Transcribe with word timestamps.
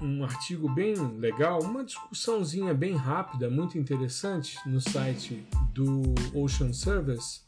um 0.00 0.24
artigo 0.24 0.68
bem 0.72 0.94
legal, 1.18 1.60
uma 1.62 1.84
discussãozinha 1.84 2.72
bem 2.72 2.94
rápida, 2.94 3.50
muito 3.50 3.76
interessante 3.76 4.56
no 4.66 4.80
site 4.80 5.46
do 5.74 6.02
Ocean 6.34 6.72
Service, 6.72 7.40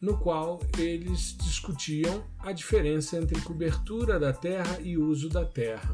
no 0.00 0.18
qual 0.18 0.60
eles 0.78 1.36
discutiam 1.38 2.24
a 2.40 2.52
diferença 2.52 3.16
entre 3.16 3.40
cobertura 3.40 4.18
da 4.18 4.32
terra 4.32 4.78
e 4.80 4.98
uso 4.98 5.28
da 5.28 5.44
terra. 5.44 5.90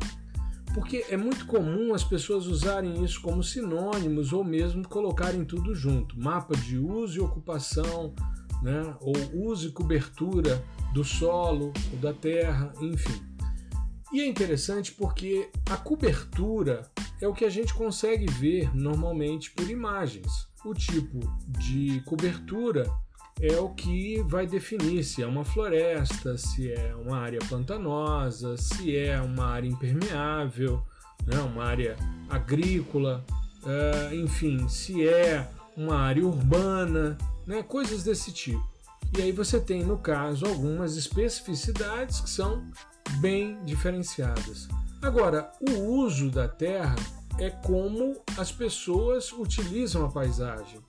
Porque 0.74 1.04
é 1.08 1.16
muito 1.16 1.46
comum 1.46 1.92
as 1.94 2.04
pessoas 2.04 2.46
usarem 2.46 3.04
isso 3.04 3.20
como 3.20 3.42
sinônimos 3.42 4.32
ou 4.32 4.44
mesmo 4.44 4.86
colocarem 4.88 5.44
tudo 5.44 5.74
junto: 5.74 6.18
mapa 6.18 6.56
de 6.56 6.78
uso 6.78 7.18
e 7.18 7.20
ocupação, 7.20 8.14
né? 8.62 8.94
ou 9.00 9.14
uso 9.50 9.68
e 9.68 9.72
cobertura 9.72 10.62
do 10.94 11.04
solo 11.04 11.72
ou 11.92 11.98
da 11.98 12.12
terra, 12.12 12.72
enfim. 12.80 13.20
E 14.12 14.20
é 14.20 14.26
interessante 14.26 14.92
porque 14.92 15.50
a 15.70 15.76
cobertura 15.76 16.90
é 17.20 17.28
o 17.28 17.34
que 17.34 17.44
a 17.44 17.50
gente 17.50 17.72
consegue 17.74 18.26
ver 18.26 18.74
normalmente 18.74 19.50
por 19.52 19.68
imagens. 19.68 20.48
O 20.64 20.74
tipo 20.74 21.20
de 21.46 22.00
cobertura 22.04 22.90
é 23.40 23.58
o 23.58 23.70
que 23.70 24.22
vai 24.22 24.46
definir 24.46 25.02
se 25.02 25.22
é 25.22 25.26
uma 25.26 25.44
floresta, 25.44 26.36
se 26.36 26.70
é 26.70 26.94
uma 26.94 27.18
área 27.18 27.38
pantanosa, 27.48 28.56
se 28.56 28.96
é 28.96 29.20
uma 29.20 29.46
área 29.46 29.68
impermeável, 29.68 30.82
né, 31.26 31.38
uma 31.38 31.64
área 31.64 31.96
agrícola, 32.28 33.24
uh, 33.62 34.14
enfim, 34.14 34.68
se 34.68 35.08
é 35.08 35.48
uma 35.76 35.96
área 35.96 36.24
urbana, 36.26 37.16
né, 37.46 37.62
coisas 37.62 38.04
desse 38.04 38.30
tipo. 38.32 38.68
E 39.16 39.22
aí 39.22 39.32
você 39.32 39.58
tem, 39.58 39.82
no 39.82 39.98
caso, 39.98 40.46
algumas 40.46 40.96
especificidades 40.96 42.20
que 42.20 42.30
são 42.30 42.62
bem 43.20 43.58
diferenciadas. 43.64 44.68
Agora, 45.02 45.50
o 45.60 45.80
uso 45.80 46.30
da 46.30 46.46
terra 46.46 46.94
é 47.38 47.48
como 47.48 48.20
as 48.36 48.52
pessoas 48.52 49.32
utilizam 49.32 50.04
a 50.04 50.10
paisagem. 50.10 50.80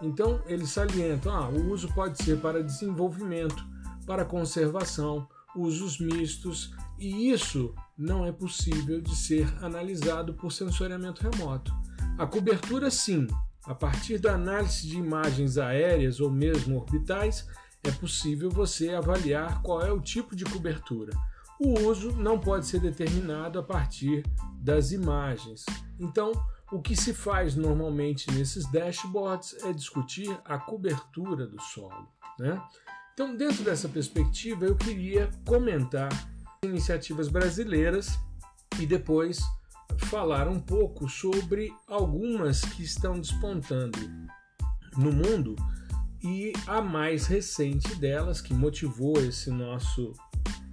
Então, 0.00 0.42
eles 0.46 0.70
salientam: 0.70 1.34
ah, 1.34 1.48
o 1.48 1.70
uso 1.70 1.92
pode 1.94 2.22
ser 2.22 2.40
para 2.40 2.62
desenvolvimento, 2.62 3.64
para 4.06 4.24
conservação, 4.24 5.28
usos 5.54 5.98
mistos, 5.98 6.72
e 6.98 7.30
isso 7.30 7.74
não 7.96 8.24
é 8.24 8.32
possível 8.32 9.00
de 9.00 9.14
ser 9.14 9.46
analisado 9.62 10.34
por 10.34 10.52
sensoriamento 10.52 11.22
remoto. 11.28 11.72
A 12.18 12.26
cobertura, 12.26 12.90
sim, 12.90 13.26
a 13.64 13.74
partir 13.74 14.18
da 14.18 14.34
análise 14.34 14.86
de 14.86 14.96
imagens 14.96 15.58
aéreas 15.58 16.20
ou 16.20 16.30
mesmo 16.30 16.76
orbitais, 16.76 17.46
é 17.82 17.90
possível 17.90 18.50
você 18.50 18.90
avaliar 18.90 19.62
qual 19.62 19.82
é 19.82 19.92
o 19.92 20.00
tipo 20.00 20.36
de 20.36 20.44
cobertura. 20.44 21.12
O 21.58 21.78
uso 21.88 22.12
não 22.12 22.38
pode 22.38 22.66
ser 22.66 22.80
determinado 22.80 23.58
a 23.58 23.62
partir 23.62 24.22
das 24.62 24.92
imagens. 24.92 25.64
Então, 25.98 26.32
o 26.72 26.80
que 26.80 26.94
se 26.94 27.12
faz 27.12 27.56
normalmente 27.56 28.30
nesses 28.32 28.70
dashboards 28.70 29.56
é 29.64 29.72
discutir 29.72 30.30
a 30.44 30.58
cobertura 30.58 31.46
do 31.46 31.60
solo. 31.60 32.08
Né? 32.38 32.60
Então, 33.12 33.36
dentro 33.36 33.64
dessa 33.64 33.88
perspectiva, 33.88 34.64
eu 34.64 34.76
queria 34.76 35.30
comentar 35.44 36.08
iniciativas 36.64 37.28
brasileiras 37.28 38.18
e 38.78 38.86
depois 38.86 39.40
falar 39.98 40.48
um 40.48 40.60
pouco 40.60 41.08
sobre 41.08 41.72
algumas 41.88 42.60
que 42.60 42.82
estão 42.82 43.18
despontando 43.18 43.98
no 44.96 45.12
mundo 45.12 45.56
e 46.22 46.52
a 46.66 46.80
mais 46.80 47.26
recente 47.26 47.94
delas, 47.96 48.40
que 48.40 48.54
motivou 48.54 49.18
esse 49.18 49.50
nosso 49.50 50.12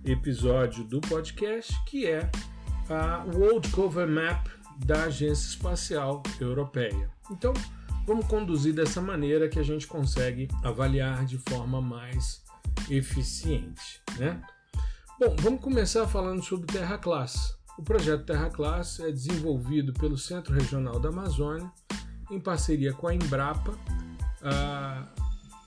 episódio 0.03 0.83
do 0.83 1.01
podcast, 1.01 1.73
que 1.85 2.05
é 2.05 2.29
a 2.89 3.25
World 3.33 3.69
Cover 3.71 4.07
Map 4.07 4.47
da 4.85 5.03
Agência 5.03 5.49
Espacial 5.49 6.23
Europeia. 6.39 7.09
Então, 7.29 7.53
vamos 8.05 8.25
conduzir 8.27 8.73
dessa 8.73 9.01
maneira 9.01 9.49
que 9.49 9.59
a 9.59 9.63
gente 9.63 9.87
consegue 9.87 10.47
avaliar 10.63 11.25
de 11.25 11.37
forma 11.37 11.81
mais 11.81 12.43
eficiente, 12.89 14.01
né? 14.17 14.41
Bom, 15.19 15.35
vamos 15.39 15.61
começar 15.61 16.07
falando 16.07 16.43
sobre 16.43 16.67
Terra 16.67 16.97
Class. 16.97 17.57
O 17.77 17.83
projeto 17.83 18.25
Terra 18.25 18.49
Class 18.49 18.99
é 18.99 19.11
desenvolvido 19.11 19.93
pelo 19.93 20.17
Centro 20.17 20.53
Regional 20.53 20.99
da 20.99 21.09
Amazônia 21.09 21.71
em 22.29 22.39
parceria 22.39 22.93
com 22.93 23.07
a 23.07 23.15
Embrapa, 23.15 23.77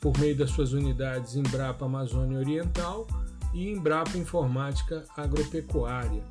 por 0.00 0.16
meio 0.18 0.36
das 0.36 0.50
suas 0.50 0.72
unidades 0.72 1.36
Embrapa 1.36 1.84
Amazônia 1.84 2.38
Oriental 2.38 3.06
e 3.52 3.70
Embrapa 3.70 4.16
Informática 4.16 5.04
Agropecuária. 5.16 6.24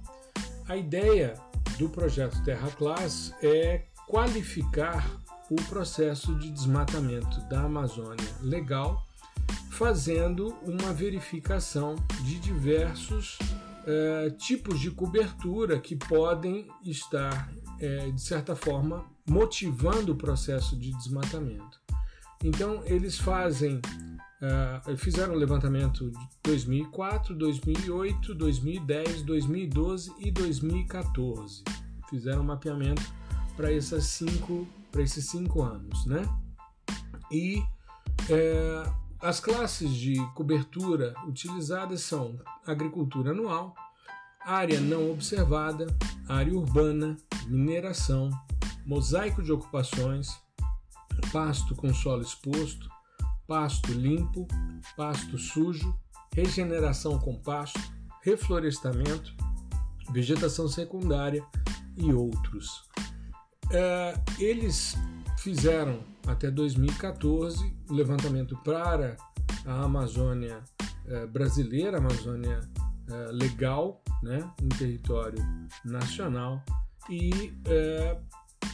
A 0.67 0.75
ideia 0.77 1.35
do 1.79 1.87
projeto 1.87 2.43
Terra 2.43 2.69
Class 2.71 3.33
é 3.41 3.85
qualificar 4.05 5.09
o 5.49 5.55
processo 5.69 6.35
de 6.35 6.51
desmatamento 6.51 7.39
da 7.47 7.61
Amazônia 7.61 8.27
legal, 8.41 9.07
fazendo 9.71 10.49
uma 10.63 10.91
verificação 10.91 11.95
de 12.23 12.37
diversos 12.37 13.39
é, 13.87 14.29
tipos 14.31 14.77
de 14.77 14.91
cobertura 14.91 15.79
que 15.79 15.95
podem 15.95 16.67
estar, 16.83 17.49
é, 17.79 18.11
de 18.11 18.21
certa 18.21 18.57
forma, 18.57 19.05
motivando 19.25 20.11
o 20.11 20.15
processo 20.15 20.77
de 20.77 20.91
desmatamento. 20.97 21.79
Então, 22.43 22.83
eles 22.85 23.17
fazem 23.17 23.81
Uh, 24.41 24.95
fizeram 24.95 25.33
um 25.33 25.37
levantamento 25.37 26.09
de 26.11 26.27
2004, 26.43 27.35
2008, 27.35 28.33
2010, 28.33 29.21
2012 29.23 30.13
e 30.19 30.31
2014. 30.31 31.63
Fizeram 32.09 32.41
um 32.41 32.45
mapeamento 32.45 33.03
para 33.57 33.71
esses 33.71 34.05
cinco, 34.05 34.65
para 34.91 35.01
esses 35.01 35.25
cinco 35.25 35.61
anos, 35.61 36.05
né? 36.05 36.21
E 37.29 37.61
é, 38.29 38.89
as 39.21 39.41
classes 39.41 39.91
de 39.91 40.15
cobertura 40.33 41.13
utilizadas 41.27 42.01
são 42.01 42.39
agricultura 42.65 43.31
anual, 43.31 43.75
área 44.45 44.79
não 44.79 45.11
observada, 45.11 45.85
área 46.27 46.53
urbana, 46.53 47.17
mineração, 47.45 48.29
mosaico 48.85 49.43
de 49.43 49.51
ocupações, 49.51 50.39
pasto 51.33 51.75
com 51.75 51.93
solo 51.93 52.21
exposto, 52.21 52.89
pasto 53.49 53.91
limpo, 53.91 54.47
pasto 54.95 55.35
sujo, 55.39 55.97
regeneração 56.35 57.17
com 57.17 57.35
pasto, 57.35 57.81
reflorestamento, 58.21 59.33
vegetação 60.11 60.67
secundária 60.67 61.43
e 61.97 62.13
outros. 62.13 62.87
é, 63.71 64.13
eles 64.37 64.95
fizeram 65.39 66.01
até 66.27 66.51
2014 66.51 67.75
o 67.89 67.93
levantamento 67.93 68.55
para 68.63 69.17
a 69.65 69.83
Amazônia 69.83 70.63
é, 71.07 71.25
brasileira, 71.25 71.97
Amazônia 71.97 72.59
é, 73.09 73.31
legal, 73.31 74.03
né, 74.21 74.47
em 74.61 74.69
território 74.69 75.43
nacional, 75.83 76.63
e 77.09 77.51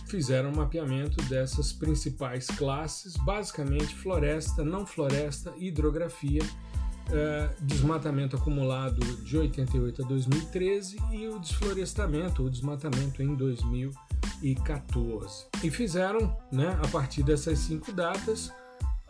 fizeram 0.05 0.49
um 0.49 0.55
mapeamento 0.55 1.21
dessas 1.25 1.73
principais 1.73 2.47
classes, 2.47 3.17
basicamente 3.17 3.93
floresta, 3.95 4.63
não 4.63 4.85
floresta, 4.85 5.53
hidrografia, 5.57 6.41
é, 7.11 7.49
desmatamento 7.61 8.35
acumulado 8.35 8.99
de 9.23 9.37
88 9.37 10.03
a 10.03 10.07
2013 10.07 10.97
e 11.11 11.27
o 11.27 11.37
desflorestamento 11.39 12.41
ou 12.43 12.49
desmatamento 12.49 13.21
em 13.21 13.35
2014. 13.35 15.45
E 15.63 15.69
fizeram, 15.69 16.35
né, 16.51 16.79
a 16.83 16.87
partir 16.87 17.21
dessas 17.23 17.59
cinco 17.59 17.91
datas, 17.91 18.51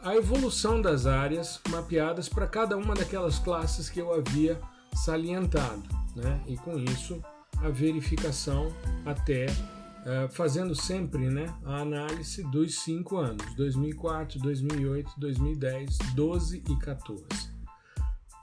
a 0.05 0.15
evolução 0.15 0.81
das 0.81 1.07
áreas 1.07 1.59
mapeadas 1.69 2.29
para 2.29 2.47
cada 2.47 2.77
uma 2.77 2.93
daquelas 2.93 3.39
classes 3.39 3.89
que 3.89 3.99
eu 3.99 4.13
havia 4.13 4.59
salientado, 4.93 5.83
né? 6.15 6.39
e 6.47 6.55
com 6.55 6.77
isso 6.77 7.21
a 7.57 7.69
verificação 7.69 8.71
até 9.05 9.47
fazendo 10.29 10.75
sempre 10.75 11.29
né, 11.29 11.53
a 11.65 11.77
análise 11.77 12.43
dos 12.43 12.79
cinco 12.79 13.17
anos, 13.17 13.43
2004, 13.55 14.39
2008, 14.39 15.11
2010, 15.17 15.97
12 16.13 16.63
e 16.69 16.75
14. 16.77 17.25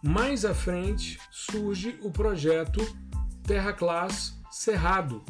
Mais 0.03 0.45
à 0.45 0.53
frente 0.53 1.21
surge 1.31 1.97
o 2.03 2.11
projeto 2.11 2.81
Terra 3.45 3.73
Class 3.73 4.37
Cerrado, 4.51 5.23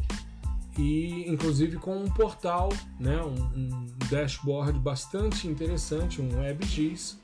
e 0.78 1.30
inclusive 1.30 1.76
com 1.76 1.96
um 1.96 2.10
portal, 2.10 2.70
né, 2.98 3.20
um, 3.22 3.34
um 3.34 3.86
dashboard 4.08 4.78
bastante 4.78 5.46
interessante, 5.46 6.22
um 6.22 6.38
WebGIS, 6.38 7.20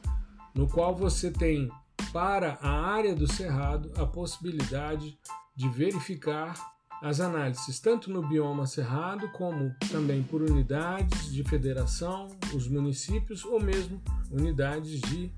no 0.54 0.68
qual 0.68 0.94
você 0.94 1.30
tem 1.30 1.70
para 2.12 2.58
a 2.60 2.70
área 2.70 3.14
do 3.14 3.26
Cerrado 3.26 3.90
a 3.96 4.04
possibilidade 4.04 5.18
de 5.56 5.68
verificar 5.68 6.77
as 7.02 7.20
análises 7.20 7.78
tanto 7.78 8.10
no 8.10 8.26
bioma 8.26 8.66
cerrado 8.66 9.28
como 9.30 9.74
também 9.90 10.22
por 10.22 10.42
unidades 10.42 11.32
de 11.32 11.44
federação, 11.44 12.28
os 12.54 12.68
municípios 12.68 13.44
ou 13.44 13.60
mesmo 13.60 14.02
unidades 14.30 15.00
de 15.00 15.32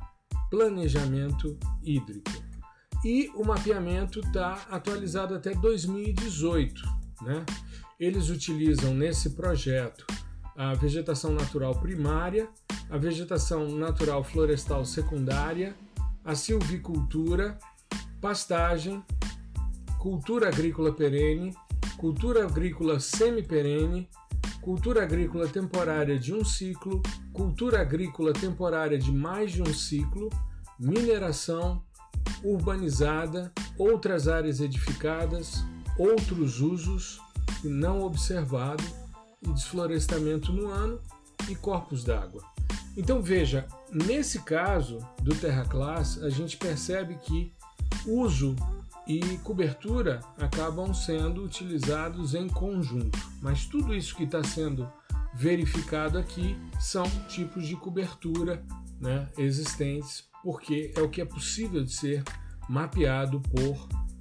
planejamento 0.51 1.59
hídrico. 1.83 2.31
E 3.05 3.31
o 3.35 3.45
mapeamento 3.45 4.21
está 4.21 4.67
atualizado 4.71 5.35
até 5.35 5.55
2018. 5.55 6.83
Né? 7.23 7.45
Eles 7.99 8.29
utilizam 8.29 8.95
nesse 8.95 9.31
projeto 9.31 10.07
a 10.57 10.75
vegetação 10.75 11.33
natural 11.33 11.75
primária, 11.77 12.49
a 12.91 12.99
vegetação 12.99 13.69
natural 13.71 14.23
florestal 14.25 14.85
secundária, 14.85 15.75
a 16.25 16.35
silvicultura, 16.35 17.59
pastagem, 18.21 19.03
cultura 20.01 20.49
agrícola 20.49 20.95
perene, 20.95 21.55
cultura 21.99 22.47
agrícola 22.47 22.99
semi-perene, 22.99 24.09
cultura 24.63 25.03
agrícola 25.03 25.47
temporária 25.47 26.19
de 26.19 26.33
um 26.33 26.43
ciclo, 26.43 27.03
cultura 27.35 27.83
agrícola 27.83 28.33
temporária 28.33 28.99
de 28.99 29.13
mais 29.13 29.53
de 29.53 29.61
um 29.61 29.75
ciclo, 29.75 30.31
mineração, 30.79 31.85
urbanizada, 32.43 33.53
outras 33.77 34.27
áreas 34.27 34.61
edificadas, 34.61 35.63
outros 35.99 36.63
usos 36.63 37.21
não 37.63 38.01
observado 38.01 38.83
e 39.43 39.53
desflorestamento 39.53 40.51
no 40.51 40.71
ano 40.71 40.99
e 41.47 41.55
corpos 41.55 42.05
d'água. 42.05 42.43
Então 42.97 43.21
veja, 43.21 43.67
nesse 43.93 44.41
caso 44.45 44.99
do 45.21 45.35
Terra 45.35 45.67
Class, 45.67 46.23
a 46.23 46.31
gente 46.31 46.57
percebe 46.57 47.17
que 47.17 47.53
uso 48.07 48.57
e 49.11 49.39
cobertura 49.39 50.21
acabam 50.39 50.95
sendo 50.95 51.43
utilizados 51.43 52.33
em 52.33 52.47
conjunto. 52.49 53.19
Mas 53.43 53.67
tudo 53.67 53.93
isso 53.93 54.15
que 54.15 54.23
está 54.23 54.41
sendo 54.45 54.89
verificado 55.35 56.17
aqui 56.17 56.57
são 56.79 57.03
tipos 57.27 57.67
de 57.67 57.75
cobertura 57.75 58.65
né, 59.01 59.29
existentes, 59.37 60.29
porque 60.45 60.93
é 60.97 61.01
o 61.01 61.09
que 61.09 61.21
é 61.21 61.25
possível 61.25 61.83
de 61.83 61.93
ser 61.93 62.23
mapeado 62.69 63.41
por 63.41 63.77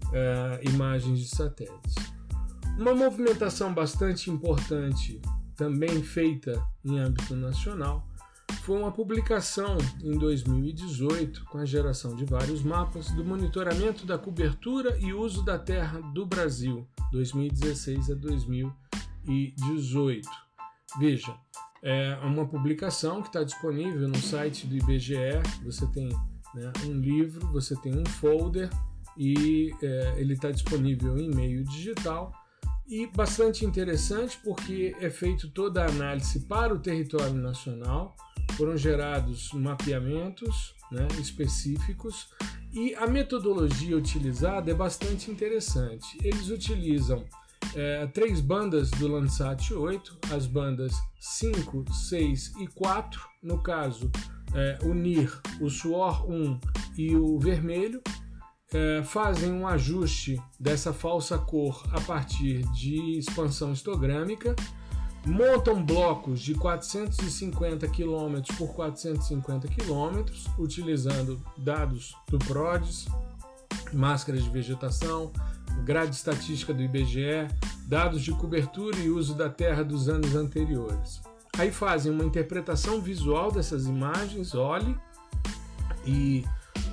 uh, 0.07 0.67
imagens 0.67 1.19
de 1.19 1.27
satélites. 1.27 1.95
Uma 2.75 2.95
movimentação 2.95 3.71
bastante 3.71 4.31
importante, 4.31 5.21
também 5.55 6.01
feita 6.01 6.65
em 6.83 6.97
âmbito 6.97 7.35
nacional, 7.35 8.08
foi 8.69 8.77
uma 8.77 8.91
publicação 8.91 9.77
em 10.03 10.15
2018 10.15 11.43
com 11.45 11.57
a 11.57 11.65
geração 11.65 12.15
de 12.15 12.23
vários 12.23 12.61
mapas 12.61 13.09
do 13.09 13.25
monitoramento 13.25 14.05
da 14.05 14.15
cobertura 14.15 14.95
e 14.99 15.11
uso 15.11 15.43
da 15.43 15.57
terra 15.57 15.99
do 16.13 16.23
Brasil, 16.23 16.87
2016 17.11 18.11
a 18.11 18.13
2018. 18.13 20.29
Veja, 20.99 21.35
é 21.81 22.15
uma 22.21 22.47
publicação 22.47 23.23
que 23.23 23.29
está 23.29 23.43
disponível 23.43 24.07
no 24.07 24.17
site 24.17 24.67
do 24.67 24.77
IBGE. 24.77 25.41
Você 25.63 25.87
tem 25.87 26.09
né, 26.53 26.71
um 26.85 26.93
livro, 26.93 27.47
você 27.47 27.75
tem 27.77 27.97
um 27.97 28.05
folder 28.05 28.69
e 29.17 29.73
é, 29.81 30.13
ele 30.15 30.33
está 30.33 30.51
disponível 30.51 31.17
em 31.17 31.33
meio 31.33 31.63
digital 31.63 32.31
e 32.89 33.05
bastante 33.07 33.63
interessante 33.65 34.39
porque 34.43 34.95
é 34.99 35.09
feito 35.09 35.49
toda 35.49 35.83
a 35.83 35.89
análise 35.89 36.39
para 36.41 36.73
o 36.73 36.79
território 36.79 37.35
nacional 37.35 38.15
foram 38.53 38.75
gerados 38.75 39.51
mapeamentos 39.53 40.73
né, 40.91 41.07
específicos 41.19 42.29
e 42.73 42.95
a 42.95 43.07
metodologia 43.07 43.95
utilizada 43.95 44.71
é 44.71 44.73
bastante 44.73 45.29
interessante. 45.29 46.17
Eles 46.23 46.49
utilizam 46.49 47.25
é, 47.75 48.07
três 48.07 48.41
bandas 48.41 48.89
do 48.91 49.07
Landsat 49.07 49.73
8, 49.73 50.17
as 50.31 50.47
bandas 50.47 50.93
5, 51.19 51.85
6 51.93 52.53
e 52.59 52.67
4, 52.67 53.21
no 53.43 53.61
caso, 53.61 54.11
é, 54.53 54.77
unir 54.83 55.31
o 55.61 55.69
suor 55.69 56.29
1 56.29 56.59
e 56.97 57.15
o 57.15 57.39
vermelho, 57.39 58.01
é, 58.73 59.03
fazem 59.03 59.51
um 59.51 59.67
ajuste 59.67 60.41
dessa 60.59 60.93
falsa 60.93 61.37
cor 61.37 61.83
a 61.91 62.01
partir 62.01 62.61
de 62.71 63.17
expansão 63.17 63.73
histogrâmica 63.73 64.55
montam 65.25 65.83
blocos 65.83 66.41
de 66.41 66.55
450 66.55 67.87
km 67.87 68.41
por 68.57 68.73
450 68.73 69.67
km, 69.67 70.23
utilizando 70.57 71.41
dados 71.57 72.15
do 72.27 72.39
PRODES, 72.39 73.07
máscaras 73.93 74.43
de 74.43 74.49
vegetação, 74.49 75.31
grade 75.83 76.15
estatística 76.15 76.73
do 76.73 76.81
IBGE, 76.81 77.47
dados 77.85 78.21
de 78.21 78.31
cobertura 78.31 78.97
e 78.97 79.09
uso 79.09 79.35
da 79.35 79.49
terra 79.49 79.83
dos 79.83 80.07
anos 80.07 80.35
anteriores. 80.35 81.21
Aí 81.57 81.71
fazem 81.71 82.11
uma 82.11 82.23
interpretação 82.23 83.01
visual 83.01 83.51
dessas 83.51 83.85
imagens, 83.85 84.55
olhe, 84.55 84.95
e 86.05 86.45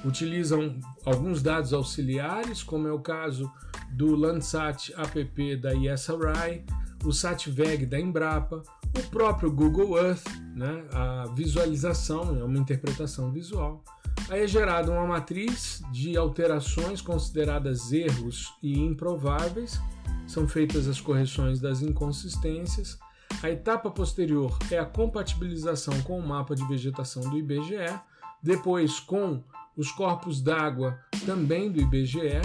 utilizam 0.07 0.79
alguns 1.05 1.43
dados 1.43 1.73
auxiliares, 1.73 2.63
como 2.63 2.87
é 2.87 2.93
o 2.93 3.01
caso 3.01 3.51
do 3.91 4.15
Landsat 4.15 4.93
app 4.95 5.57
da 5.57 5.75
ESRI, 5.75 6.65
o 7.05 7.13
SATVEG 7.13 7.87
da 7.87 7.99
Embrapa, 7.99 8.63
o 8.97 9.11
próprio 9.11 9.51
Google 9.51 9.99
Earth, 9.99 10.27
né, 10.55 10.85
a 10.93 11.27
visualização, 11.35 12.39
é 12.39 12.45
uma 12.45 12.59
interpretação 12.59 13.31
visual. 13.31 13.83
Aí 14.31 14.43
é 14.43 14.47
gerada 14.47 14.91
uma 14.91 15.07
matriz 15.07 15.83
de 15.93 16.17
alterações 16.17 17.01
consideradas 17.01 17.93
erros 17.93 18.55
e 18.63 18.79
improváveis, 18.79 19.81
são 20.27 20.49
feitas 20.49 20.89
as 20.89 21.01
correções 21.01 21.61
das 21.61 21.83
inconsistências. 21.83 22.99
A 23.43 23.51
etapa 23.51 23.91
posterior 23.91 24.57
é 24.71 24.79
a 24.79 24.87
compatibilização 24.87 26.01
com 26.03 26.19
o 26.19 26.27
mapa 26.27 26.55
de 26.55 26.67
vegetação 26.67 27.23
do 27.29 27.39
IBGE, 27.39 28.01
depois 28.43 28.99
com 28.99 29.43
os 29.77 29.91
corpos 29.91 30.41
d'água 30.41 30.99
também 31.25 31.71
do 31.71 31.81
IBGE, 31.81 32.41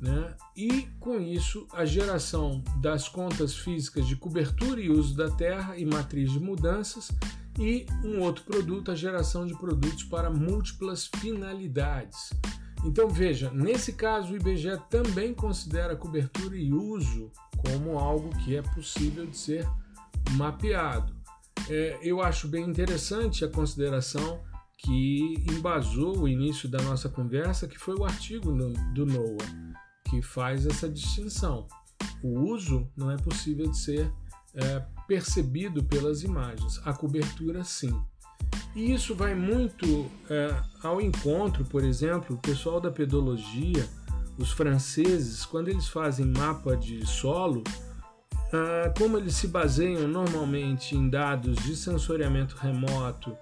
né? 0.00 0.34
e 0.56 0.88
com 0.98 1.20
isso 1.20 1.66
a 1.72 1.84
geração 1.84 2.62
das 2.80 3.08
contas 3.08 3.56
físicas 3.56 4.06
de 4.06 4.16
cobertura 4.16 4.80
e 4.80 4.90
uso 4.90 5.16
da 5.16 5.30
terra 5.30 5.76
e 5.76 5.84
matriz 5.84 6.32
de 6.32 6.40
mudanças 6.40 7.10
e 7.58 7.86
um 8.04 8.20
outro 8.20 8.44
produto, 8.44 8.90
a 8.90 8.94
geração 8.94 9.46
de 9.46 9.54
produtos 9.56 10.04
para 10.04 10.30
múltiplas 10.30 11.06
finalidades. 11.06 12.30
Então 12.84 13.08
veja, 13.08 13.50
nesse 13.52 13.92
caso 13.92 14.32
o 14.32 14.36
IBGE 14.36 14.80
também 14.90 15.32
considera 15.32 15.94
cobertura 15.94 16.56
e 16.56 16.72
uso 16.72 17.30
como 17.58 17.98
algo 17.98 18.30
que 18.38 18.56
é 18.56 18.62
possível 18.62 19.24
de 19.26 19.36
ser 19.36 19.68
mapeado. 20.32 21.14
É, 21.68 21.98
eu 22.02 22.20
acho 22.20 22.48
bem 22.48 22.64
interessante 22.64 23.44
a 23.44 23.48
consideração 23.48 24.40
que 24.82 25.44
embasou 25.48 26.18
o 26.18 26.28
início 26.28 26.68
da 26.68 26.82
nossa 26.82 27.08
conversa, 27.08 27.68
que 27.68 27.78
foi 27.78 27.94
o 27.94 28.04
artigo 28.04 28.52
do, 28.92 29.06
NOAA 29.06 29.72
que 30.10 30.20
faz 30.20 30.66
essa 30.66 30.88
distinção. 30.88 31.66
O 32.22 32.40
uso 32.40 32.86
não 32.96 33.10
é 33.10 33.16
possível 33.16 33.70
de 33.70 33.78
ser 33.78 34.12
é, 34.54 34.84
percebido 35.08 35.82
pelas 35.84 36.22
imagens. 36.22 36.80
A 36.84 36.92
cobertura, 36.92 37.64
sim. 37.64 37.98
E 38.74 38.92
isso 38.92 39.14
vai 39.14 39.34
muito 39.34 40.10
é, 40.28 40.54
ao 40.82 41.00
encontro, 41.00 41.64
por 41.64 41.84
exemplo, 41.84 42.36
o 42.36 42.38
pessoal 42.38 42.80
da 42.80 42.90
pedologia, 42.90 43.88
os 44.36 44.50
franceses, 44.50 45.46
quando 45.46 45.68
eles 45.68 45.88
fazem 45.88 46.26
mapa 46.26 46.76
de 46.76 47.06
solo, 47.06 47.62
ah, 48.52 48.92
como 48.98 49.16
eles 49.16 49.34
se 49.34 49.48
baseiam 49.48 50.06
normalmente 50.06 50.94
em 50.94 51.08
dados 51.08 51.56
de 51.56 51.74
sensoriamento 51.74 52.54
remoto 52.56 53.34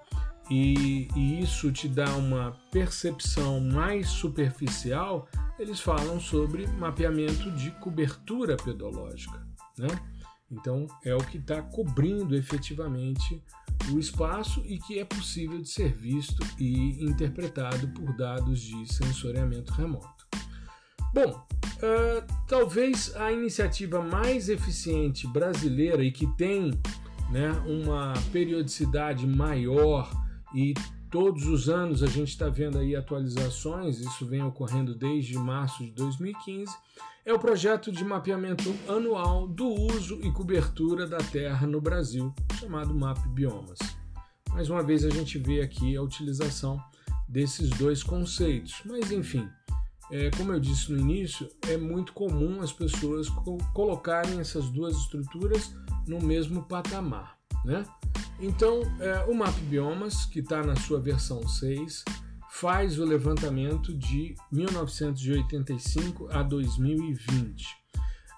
e, 0.50 1.08
e, 1.14 1.40
isso 1.40 1.70
te 1.70 1.88
dá 1.88 2.16
uma 2.16 2.52
percepção 2.72 3.60
mais 3.60 4.08
superficial, 4.08 5.28
eles 5.58 5.80
falam 5.80 6.18
sobre 6.18 6.66
mapeamento 6.66 7.50
de 7.52 7.70
cobertura 7.72 8.56
pedológica. 8.56 9.46
Né? 9.78 9.88
Então, 10.50 10.86
é 11.04 11.14
o 11.14 11.18
que 11.18 11.38
está 11.38 11.62
cobrindo 11.62 12.34
efetivamente 12.34 13.40
o 13.92 13.98
espaço 13.98 14.60
e 14.66 14.78
que 14.78 14.98
é 14.98 15.04
possível 15.04 15.60
de 15.60 15.68
ser 15.68 15.92
visto 15.92 16.44
e 16.58 17.04
interpretado 17.04 17.86
por 17.88 18.16
dados 18.16 18.60
de 18.60 18.92
sensoriamento 18.92 19.72
remoto. 19.72 20.26
Bom, 21.14 21.30
uh, 21.30 22.46
talvez 22.48 23.14
a 23.16 23.32
iniciativa 23.32 24.02
mais 24.02 24.48
eficiente 24.48 25.26
brasileira 25.26 26.02
e 26.02 26.10
que 26.10 26.26
tem 26.36 26.70
né, 27.30 27.50
uma 27.66 28.12
periodicidade 28.32 29.26
maior 29.26 30.10
e 30.54 30.74
todos 31.10 31.46
os 31.46 31.68
anos 31.68 32.02
a 32.02 32.06
gente 32.06 32.28
está 32.28 32.48
vendo 32.48 32.78
aí 32.78 32.94
atualizações, 32.94 34.00
isso 34.00 34.26
vem 34.26 34.42
ocorrendo 34.42 34.94
desde 34.94 35.36
março 35.36 35.84
de 35.84 35.90
2015, 35.92 36.72
é 37.24 37.32
o 37.32 37.38
projeto 37.38 37.92
de 37.92 38.04
mapeamento 38.04 38.74
anual 38.88 39.46
do 39.46 39.66
uso 39.66 40.20
e 40.22 40.32
cobertura 40.32 41.06
da 41.06 41.18
terra 41.18 41.66
no 41.66 41.80
Brasil, 41.80 42.34
chamado 42.58 42.94
MAP 42.94 43.26
Biomas. 43.28 43.78
Mais 44.50 44.70
uma 44.70 44.82
vez 44.82 45.04
a 45.04 45.10
gente 45.10 45.38
vê 45.38 45.60
aqui 45.60 45.96
a 45.96 46.02
utilização 46.02 46.82
desses 47.28 47.70
dois 47.70 48.02
conceitos, 48.02 48.80
mas 48.84 49.12
enfim, 49.12 49.48
é, 50.10 50.30
como 50.36 50.52
eu 50.52 50.58
disse 50.58 50.90
no 50.90 50.98
início, 50.98 51.48
é 51.68 51.76
muito 51.76 52.12
comum 52.12 52.60
as 52.60 52.72
pessoas 52.72 53.28
co 53.28 53.58
colocarem 53.72 54.40
essas 54.40 54.68
duas 54.70 54.96
estruturas 54.96 55.72
no 56.06 56.20
mesmo 56.20 56.64
patamar. 56.64 57.39
Né? 57.64 57.84
Então, 58.40 58.80
é, 59.00 59.24
o 59.28 59.34
Map 59.34 59.54
Biomas, 59.62 60.24
que 60.24 60.40
está 60.40 60.62
na 60.62 60.76
sua 60.76 60.98
versão 60.98 61.46
6, 61.46 62.04
faz 62.50 62.98
o 62.98 63.04
levantamento 63.04 63.94
de 63.94 64.34
1985 64.50 66.28
a 66.30 66.42
2020. 66.42 67.80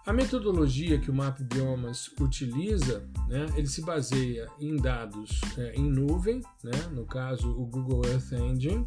A 0.05 0.13
metodologia 0.13 0.99
que 0.99 1.11
o 1.11 1.15
Map 1.15 1.41
Biomas 1.41 2.11
utiliza, 2.21 3.05
né, 3.29 3.47
ele 3.55 3.69
se 3.69 3.83
baseia 3.83 4.49
em 4.59 4.77
dados 4.77 5.41
é, 5.57 5.75
em 5.77 5.89
nuvem, 5.89 6.41
né, 6.63 6.73
no 6.91 7.05
caso 7.07 7.49
o 7.51 7.65
Google 7.67 8.05
Earth 8.07 8.33
Engine, 8.33 8.85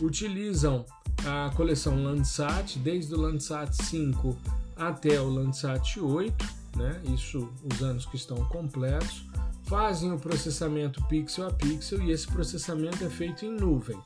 utilizam 0.00 0.86
a 1.26 1.50
coleção 1.54 2.02
Landsat, 2.02 2.78
desde 2.78 3.14
o 3.14 3.20
Landsat 3.20 3.70
5 3.74 4.36
até 4.76 5.20
o 5.20 5.28
Landsat 5.28 6.00
8, 6.00 6.46
né, 6.76 7.02
isso 7.14 7.52
os 7.70 7.82
anos 7.82 8.06
que 8.06 8.16
estão 8.16 8.42
completos, 8.46 9.26
fazem 9.66 10.12
o 10.12 10.18
processamento 10.18 11.04
pixel 11.06 11.46
a 11.46 11.52
pixel 11.52 12.02
e 12.02 12.10
esse 12.10 12.26
processamento 12.26 13.04
é 13.04 13.10
feito 13.10 13.44
em 13.44 13.50
nuvem. 13.50 13.98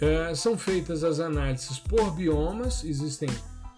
É, 0.00 0.34
são 0.34 0.56
feitas 0.56 1.04
as 1.04 1.20
análises 1.20 1.78
por 1.78 2.10
biomas, 2.12 2.82
existem 2.84 3.28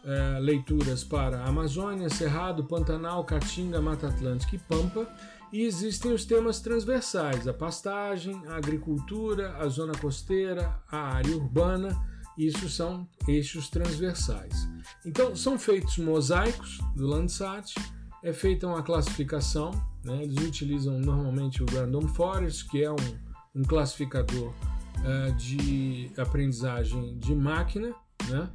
é, 0.05 0.39
leituras 0.39 1.03
para 1.03 1.45
Amazônia, 1.45 2.09
Cerrado, 2.09 2.65
Pantanal, 2.65 3.25
Caatinga, 3.25 3.81
Mata 3.81 4.09
Atlântica 4.09 4.55
e 4.55 4.59
Pampa, 4.59 5.09
e 5.53 5.63
existem 5.63 6.13
os 6.13 6.25
temas 6.25 6.61
transversais, 6.61 7.47
a 7.47 7.53
pastagem, 7.53 8.41
a 8.47 8.57
agricultura, 8.57 9.57
a 9.59 9.69
zona 9.69 9.93
costeira, 9.93 10.81
a 10.91 10.99
área 10.99 11.37
urbana, 11.37 12.01
isso 12.39 12.69
são 12.69 13.07
eixos 13.29 13.69
transversais. 13.69 14.69
Então, 15.05 15.37
são 15.37 15.59
feitos 15.59 15.99
mosaicos 15.99 16.79
do 16.97 17.07
Landsat, 17.07 17.75
é 18.23 18.33
feita 18.33 18.67
uma 18.67 18.83
classificação, 18.83 19.73
né? 20.05 20.23
eles 20.23 20.37
utilizam 20.45 20.99
normalmente 20.99 21.63
o 21.63 21.67
Random 21.67 22.09
Forest, 22.09 22.69
que 22.69 22.83
é 22.83 22.91
um, 22.91 22.97
um 23.55 23.63
classificador 23.63 24.53
uh, 24.99 25.33
de 25.37 26.11
aprendizagem 26.17 27.19
de 27.19 27.35
máquina, 27.35 27.95
né? 28.29 28.51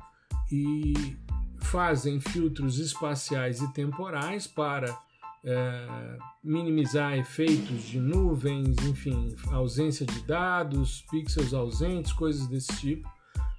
e 0.51 1.17
fazem 1.59 2.19
filtros 2.19 2.79
espaciais 2.79 3.61
e 3.61 3.73
temporais 3.73 4.47
para 4.47 4.91
uh, 4.93 6.23
minimizar 6.43 7.17
efeitos 7.17 7.83
de 7.83 7.99
nuvens, 7.99 8.77
enfim, 8.85 9.35
ausência 9.51 10.05
de 10.05 10.21
dados, 10.21 11.03
pixels 11.09 11.53
ausentes, 11.53 12.13
coisas 12.13 12.47
desse 12.47 12.75
tipo. 12.77 13.16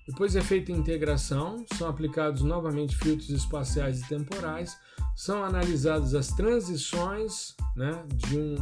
Depois 0.08 0.34
é 0.34 0.40
feita 0.40 0.72
a 0.72 0.74
integração, 0.74 1.66
são 1.74 1.86
aplicados 1.86 2.40
novamente 2.40 2.96
filtros 2.96 3.28
espaciais 3.28 4.00
e 4.00 4.08
temporais, 4.08 4.78
são 5.14 5.44
analisadas 5.44 6.14
as 6.14 6.28
transições 6.28 7.54
né, 7.76 7.92
de 8.14 8.38
um, 8.38 8.56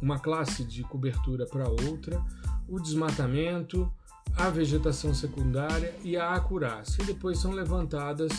uma 0.00 0.20
classe 0.20 0.62
de 0.62 0.84
cobertura 0.84 1.44
para 1.44 1.68
outra, 1.68 2.24
o 2.68 2.78
desmatamento, 2.78 3.92
a 4.36 4.48
vegetação 4.48 5.12
secundária 5.12 5.92
e 6.04 6.16
a 6.16 6.34
acurácia. 6.34 7.02
E 7.02 7.06
depois 7.06 7.36
são 7.38 7.50
levantadas 7.50 8.30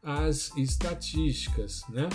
as 0.00 0.56
estatísticas. 0.56 1.82
Né? 1.88 2.08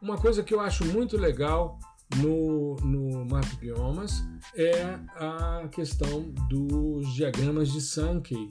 Uma 0.00 0.18
coisa 0.18 0.42
que 0.42 0.52
eu 0.52 0.58
acho 0.58 0.84
muito 0.86 1.16
legal 1.16 1.78
no, 2.16 2.74
no 2.82 3.24
Map 3.26 3.46
Biomas 3.60 4.24
é 4.56 4.98
a 5.14 5.68
questão 5.70 6.32
dos 6.48 7.14
diagramas 7.14 7.70
de 7.70 7.80
Sankey 7.80 8.50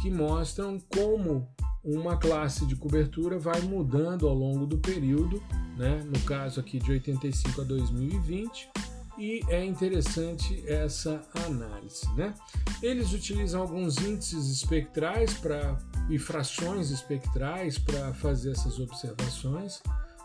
que 0.00 0.10
mostram 0.10 0.78
como 0.88 1.48
uma 1.84 2.16
classe 2.16 2.66
de 2.66 2.76
cobertura 2.76 3.38
vai 3.38 3.60
mudando 3.62 4.28
ao 4.28 4.34
longo 4.34 4.66
do 4.66 4.78
período, 4.78 5.42
né? 5.76 6.02
no 6.04 6.20
caso 6.20 6.60
aqui 6.60 6.78
de 6.78 6.90
85 6.90 7.60
a 7.60 7.64
2020, 7.64 8.70
e 9.18 9.42
é 9.48 9.64
interessante 9.64 10.62
essa 10.66 11.22
análise. 11.46 12.08
Né? 12.16 12.34
Eles 12.82 13.12
utilizam 13.12 13.60
alguns 13.60 13.98
índices 13.98 14.48
espectrais 14.48 15.34
para 15.34 15.76
e 16.08 16.18
frações 16.18 16.90
espectrais 16.90 17.78
para 17.78 18.12
fazer 18.14 18.52
essas 18.52 18.78
observações, 18.80 19.82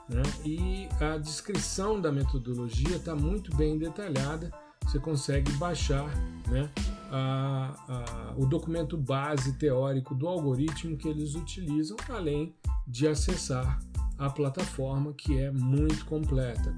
né? 0.10 0.24
e 0.44 0.88
a 1.00 1.17
descrição 1.17 2.00
da 2.00 2.12
metodologia 2.12 2.96
está 2.96 3.15
muito 3.15 3.55
bem 3.55 3.77
detalhada, 3.77 4.51
você 4.84 5.00
consegue 5.00 5.51
baixar 5.53 6.05
né, 6.48 6.70
a, 7.12 7.75
a, 7.88 8.34
o 8.38 8.46
documento 8.46 8.98
base 8.98 9.53
teórico 9.53 10.13
do 10.13 10.27
algoritmo 10.27 10.98
que 10.98 11.08
eles 11.08 11.36
utilizam, 11.36 11.98
além 12.10 12.53
de 12.88 13.08
acessar 13.08 13.79
a 14.17 14.29
plataforma 14.29 15.13
que 15.13 15.38
é 15.38 15.51
muito 15.51 16.05
completa. 16.05 16.74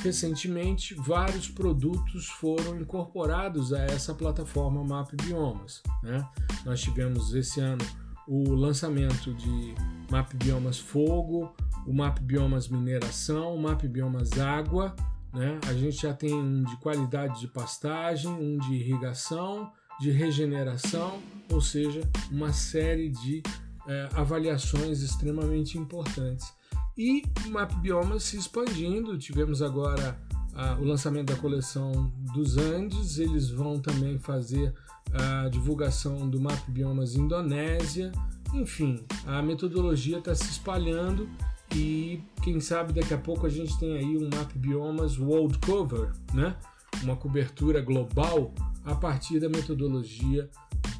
Recentemente, 0.00 0.94
vários 0.94 1.48
produtos 1.48 2.26
foram 2.26 2.78
incorporados 2.80 3.72
a 3.72 3.84
essa 3.84 4.14
plataforma 4.14 4.84
Map 4.84 5.10
Biomas. 5.22 5.82
Né? 6.02 6.26
Nós 6.64 6.80
tivemos 6.80 7.34
esse 7.34 7.60
ano 7.60 7.84
o 8.26 8.54
lançamento 8.54 9.32
de 9.34 9.74
Map 10.10 10.32
Biomas 10.34 10.78
Fogo, 10.78 11.54
o 11.86 11.92
Map 11.92 12.18
Biomas 12.20 12.68
Mineração, 12.68 13.54
o 13.54 13.60
Map 13.60 13.82
Biomas 13.82 14.38
Água. 14.38 14.94
Né? 15.32 15.58
A 15.68 15.72
gente 15.72 16.02
já 16.02 16.12
tem 16.12 16.34
um 16.34 16.62
de 16.62 16.76
qualidade 16.76 17.40
de 17.40 17.48
pastagem, 17.48 18.30
um 18.30 18.58
de 18.58 18.74
irrigação, 18.74 19.70
de 20.00 20.10
regeneração, 20.10 21.20
ou 21.50 21.60
seja, 21.60 22.00
uma 22.30 22.52
série 22.52 23.08
de 23.08 23.42
é, 23.86 24.08
avaliações 24.14 25.00
extremamente 25.00 25.78
importantes. 25.78 26.52
E 26.96 27.22
o 27.46 27.50
Map 27.50 27.72
Biomas 27.76 28.24
se 28.24 28.36
expandindo, 28.36 29.16
tivemos 29.18 29.62
agora 29.62 30.18
a, 30.54 30.74
o 30.74 30.84
lançamento 30.84 31.32
da 31.32 31.40
coleção 31.40 32.12
dos 32.34 32.58
Andes, 32.58 33.18
eles 33.18 33.48
vão 33.48 33.80
também 33.80 34.18
fazer 34.18 34.74
a 35.12 35.48
divulgação 35.48 36.28
do 36.28 36.40
Map 36.40 36.68
Biomas 36.68 37.14
Indonésia, 37.14 38.12
enfim, 38.52 39.02
a 39.26 39.42
metodologia 39.42 40.18
está 40.18 40.34
se 40.34 40.50
espalhando 40.50 41.28
e 41.74 42.22
quem 42.42 42.60
sabe 42.60 42.92
daqui 42.92 43.14
a 43.14 43.18
pouco 43.18 43.46
a 43.46 43.50
gente 43.50 43.78
tem 43.78 43.96
aí 43.96 44.16
um 44.16 44.28
Map 44.34 44.52
Biomas 44.56 45.18
World 45.18 45.58
Cover, 45.58 46.12
né? 46.32 46.56
uma 47.02 47.16
cobertura 47.16 47.80
global 47.80 48.52
a 48.84 48.94
partir 48.94 49.40
da 49.40 49.48
metodologia 49.48 50.48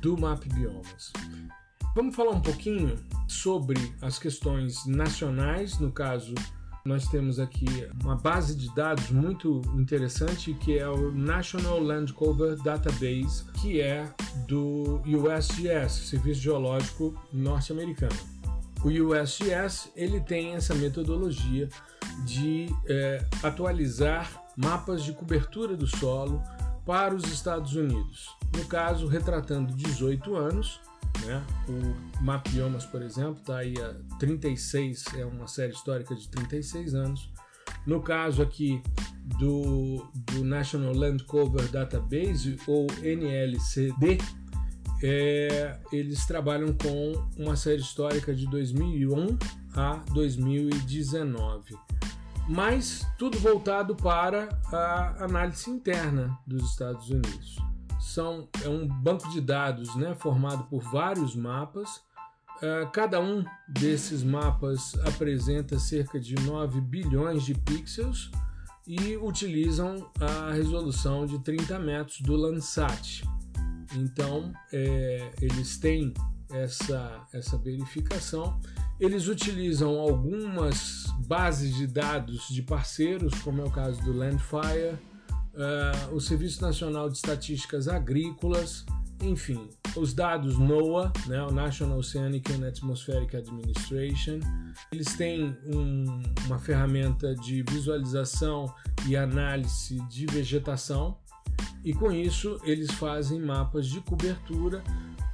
do 0.01 0.17
Map 0.19 0.45
Biomas. 0.47 1.13
Vamos 1.95 2.17
falar 2.17 2.31
um 2.31 2.41
pouquinho 2.41 2.99
sobre 3.29 3.79
as 4.01 4.19
questões 4.19 4.87
nacionais, 4.87 5.79
no 5.79 5.93
caso, 5.93 6.35
nós 6.85 7.07
temos 7.07 7.39
aqui 7.39 7.67
uma 8.03 8.17
base 8.17 8.57
de 8.57 8.75
dados 8.75 9.11
muito 9.11 9.61
interessante 9.75 10.55
que 10.55 10.79
é 10.79 10.89
o 10.89 11.13
National 11.13 11.79
Land 11.79 12.13
Cover 12.13 12.57
Database, 12.57 13.45
que 13.61 13.81
é 13.81 14.13
do 14.49 15.01
USGS, 15.07 16.09
Serviço 16.09 16.41
Geológico 16.41 17.15
Norte-Americano. 17.33 18.32
O 18.85 18.89
USGS 18.89 19.91
ele 19.95 20.21
tem 20.21 20.55
essa 20.55 20.75
metodologia 20.75 21.69
de 22.25 22.67
é, 22.87 23.25
atualizar 23.43 24.43
mapas 24.57 25.03
de 25.05 25.13
cobertura 25.13 25.77
do 25.77 25.87
solo 25.87 26.43
para 26.85 27.15
os 27.15 27.25
Estados 27.25 27.75
Unidos. 27.75 28.29
No 28.57 28.65
caso, 28.67 29.07
retratando 29.07 29.73
18 29.75 30.35
anos, 30.35 30.81
né? 31.25 31.45
O 31.69 32.23
Mapiomas, 32.23 32.85
por 32.85 33.03
exemplo, 33.03 33.39
está 33.41 33.59
aí 33.59 33.75
há 33.81 33.95
36, 34.19 35.05
é 35.17 35.25
uma 35.25 35.47
série 35.47 35.73
histórica 35.73 36.15
de 36.15 36.29
36 36.29 36.95
anos. 36.95 37.31
No 37.87 38.01
caso 38.01 38.43
aqui 38.43 38.83
do, 39.39 40.07
do 40.15 40.45
National 40.45 40.93
Land 40.93 41.25
Cover 41.25 41.69
Database, 41.69 42.59
ou 42.67 42.87
NLCD, 43.03 44.19
é, 45.03 45.79
eles 45.93 46.25
trabalham 46.27 46.73
com 46.75 47.13
uma 47.37 47.57
série 47.57 47.81
histórica 47.81 48.35
de 48.35 48.47
2001 48.47 49.37
a 49.75 49.97
2019. 50.13 51.77
Mas 52.49 53.07
tudo 53.19 53.39
voltado 53.39 53.97
para 53.97 54.49
a 54.73 55.25
análise 55.25 55.71
interna 55.71 56.39
dos 56.47 56.71
Estados 56.71 57.11
Unidos. 57.11 57.57
São, 58.01 58.49
é 58.65 58.69
um 58.69 58.87
banco 58.87 59.29
de 59.31 59.41
dados 59.41 59.95
né, 59.97 60.15
formado 60.15 60.65
por 60.65 60.83
vários 60.83 61.35
mapas. 61.35 61.97
Uh, 62.59 62.89
cada 62.93 63.21
um 63.21 63.45
desses 63.69 64.23
mapas 64.23 64.95
apresenta 65.07 65.79
cerca 65.79 66.19
de 66.19 66.35
9 66.35 66.81
bilhões 66.81 67.45
de 67.45 67.55
pixels 67.55 68.31
e 68.87 69.17
utilizam 69.17 70.11
a 70.21 70.53
resolução 70.53 71.27
de 71.27 71.39
30 71.41 71.79
metros 71.79 72.21
do 72.21 72.37
Landsat. 72.37 73.25
Então, 73.95 74.53
é, 74.73 75.31
eles 75.41 75.79
têm 75.79 76.13
essa, 76.53 77.27
essa 77.33 77.57
verificação. 77.59 78.61
Eles 79.01 79.27
utilizam 79.27 79.99
algumas 79.99 81.07
bases 81.27 81.75
de 81.75 81.87
dados 81.87 82.49
de 82.49 82.63
parceiros, 82.63 83.35
como 83.43 83.61
é 83.63 83.65
o 83.65 83.71
caso 83.71 84.01
do 84.03 84.13
Landfire, 84.13 84.99
uh, 85.55 86.15
o 86.15 86.21
Serviço 86.21 86.63
Nacional 86.63 87.09
de 87.09 87.17
Estatísticas 87.17 87.89
Agrícolas, 87.89 88.85
enfim, 89.23 89.69
os 89.97 90.13
dados 90.13 90.59
NOAA, 90.59 91.13
né, 91.27 91.43
o 91.43 91.53
National 91.53 91.99
Oceanic 91.99 92.53
and 92.53 92.67
Atmospheric 92.67 93.37
Administration. 93.37 94.41
Eles 94.91 95.15
têm 95.15 95.57
um, 95.67 96.23
uma 96.47 96.59
ferramenta 96.59 97.35
de 97.37 97.63
visualização 97.71 98.73
e 99.07 99.17
análise 99.17 100.01
de 100.09 100.27
vegetação, 100.27 101.17
e 101.85 101.93
com 101.93 102.13
isso 102.13 102.61
eles 102.65 102.91
fazem 102.93 103.41
mapas 103.41 103.87
de 103.87 104.01
cobertura 104.01 104.83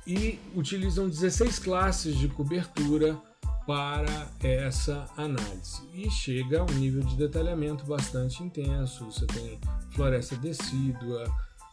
e 0.06 0.38
utilizam 0.54 1.08
16 1.08 1.58
classes 1.58 2.16
de 2.16 2.28
cobertura 2.28 3.20
para 3.66 4.30
essa 4.40 5.06
análise 5.14 5.82
e 5.92 6.10
chega 6.10 6.60
a 6.60 6.64
um 6.64 6.74
nível 6.78 7.02
de 7.02 7.14
detalhamento 7.16 7.84
bastante 7.84 8.42
intenso. 8.42 9.04
Você 9.04 9.26
tem 9.26 9.60
floresta 9.90 10.36
decídua, 10.36 11.24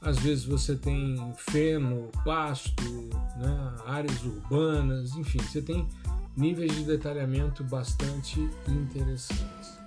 às 0.02 0.20
vezes 0.20 0.44
você 0.44 0.76
tem 0.76 1.16
feno, 1.38 2.12
pasto, 2.26 3.10
né, 3.38 3.76
áreas 3.86 4.22
urbanas, 4.24 5.16
enfim, 5.16 5.40
você 5.40 5.62
tem 5.62 5.88
níveis 6.36 6.76
de 6.76 6.84
detalhamento 6.84 7.64
bastante 7.64 8.42
interessantes. 8.68 9.80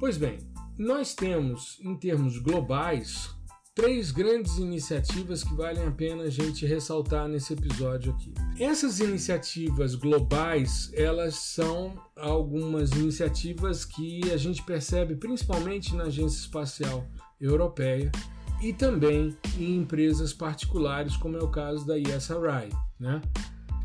Pois 0.00 0.16
bem, 0.16 0.40
nós 0.76 1.14
temos 1.14 1.78
em 1.80 1.94
termos 1.94 2.38
globais 2.38 3.30
três 3.74 4.10
grandes 4.10 4.58
iniciativas 4.58 5.42
que 5.42 5.54
valem 5.54 5.86
a 5.86 5.90
pena 5.90 6.24
a 6.24 6.30
gente 6.30 6.66
ressaltar 6.66 7.26
nesse 7.26 7.54
episódio 7.54 8.12
aqui. 8.12 8.34
Essas 8.60 9.00
iniciativas 9.00 9.94
globais, 9.94 10.90
elas 10.94 11.36
são 11.36 11.94
algumas 12.14 12.90
iniciativas 12.90 13.84
que 13.84 14.30
a 14.30 14.36
gente 14.36 14.62
percebe 14.62 15.16
principalmente 15.16 15.94
na 15.94 16.04
Agência 16.04 16.40
Espacial 16.40 17.06
Europeia 17.40 18.12
e 18.60 18.72
também 18.72 19.36
em 19.58 19.76
empresas 19.76 20.32
particulares, 20.32 21.16
como 21.16 21.38
é 21.38 21.42
o 21.42 21.50
caso 21.50 21.86
da 21.86 21.98
ESRI. 21.98 22.68
Né? 23.00 23.20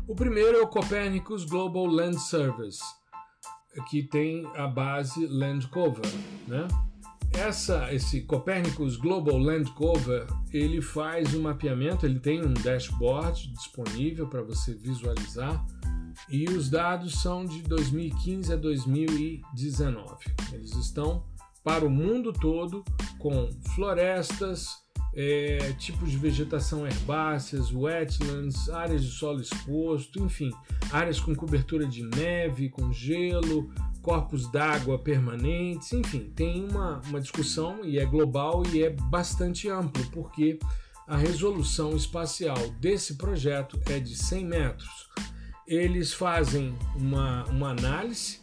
O 0.06 0.14
primeiro 0.14 0.58
é 0.58 0.60
o 0.60 0.68
Copernicus 0.68 1.44
Global 1.44 1.86
Land 1.86 2.20
Service, 2.20 2.82
que 3.88 4.02
tem 4.02 4.46
a 4.54 4.66
base 4.68 5.26
Land 5.26 5.66
Cover. 5.68 6.06
Né? 6.46 6.68
Essa, 7.32 7.92
esse 7.92 8.22
Copernicus 8.22 8.96
Global 8.96 9.38
Land 9.38 9.70
Cover, 9.72 10.26
ele 10.52 10.80
faz 10.80 11.34
um 11.34 11.42
mapeamento, 11.42 12.06
ele 12.06 12.18
tem 12.18 12.44
um 12.44 12.52
dashboard 12.52 13.52
disponível 13.52 14.26
para 14.26 14.42
você 14.42 14.74
visualizar 14.74 15.64
e 16.28 16.44
os 16.46 16.68
dados 16.68 17.20
são 17.20 17.44
de 17.44 17.62
2015 17.62 18.52
a 18.52 18.56
2019. 18.56 20.16
Eles 20.52 20.74
estão 20.74 21.24
para 21.62 21.84
o 21.84 21.90
mundo 21.90 22.32
todo 22.32 22.84
com 23.18 23.50
florestas, 23.74 24.68
é, 25.14 25.72
tipos 25.78 26.10
de 26.10 26.16
vegetação 26.16 26.86
herbáceas, 26.86 27.72
wetlands, 27.72 28.68
áreas 28.68 29.02
de 29.02 29.10
solo 29.10 29.40
exposto, 29.40 30.22
enfim, 30.22 30.50
áreas 30.92 31.18
com 31.20 31.34
cobertura 31.34 31.86
de 31.86 32.04
neve, 32.04 32.68
com 32.68 32.92
gelo, 32.92 33.70
corpos 34.08 34.50
d'água 34.50 34.98
permanentes, 34.98 35.92
enfim, 35.92 36.32
tem 36.34 36.66
uma, 36.66 37.02
uma 37.08 37.20
discussão 37.20 37.84
e 37.84 37.98
é 37.98 38.06
global 38.06 38.62
e 38.72 38.82
é 38.82 38.88
bastante 38.88 39.68
amplo, 39.68 40.02
porque 40.10 40.58
a 41.06 41.14
resolução 41.14 41.94
espacial 41.94 42.56
desse 42.80 43.16
projeto 43.16 43.78
é 43.84 44.00
de 44.00 44.16
100 44.16 44.46
metros. 44.46 45.10
Eles 45.66 46.14
fazem 46.14 46.74
uma, 46.96 47.44
uma 47.50 47.68
análise 47.68 48.40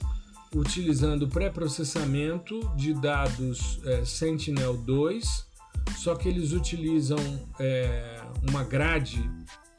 utilizando 0.54 1.28
pré-processamento 1.28 2.60
de 2.76 2.94
dados 2.94 3.80
é, 3.86 4.06
Sentinel-2, 4.06 5.46
só 5.98 6.14
que 6.14 6.30
eles 6.30 6.52
utilizam 6.52 7.18
é, 7.60 8.22
uma 8.48 8.64
grade 8.64 9.28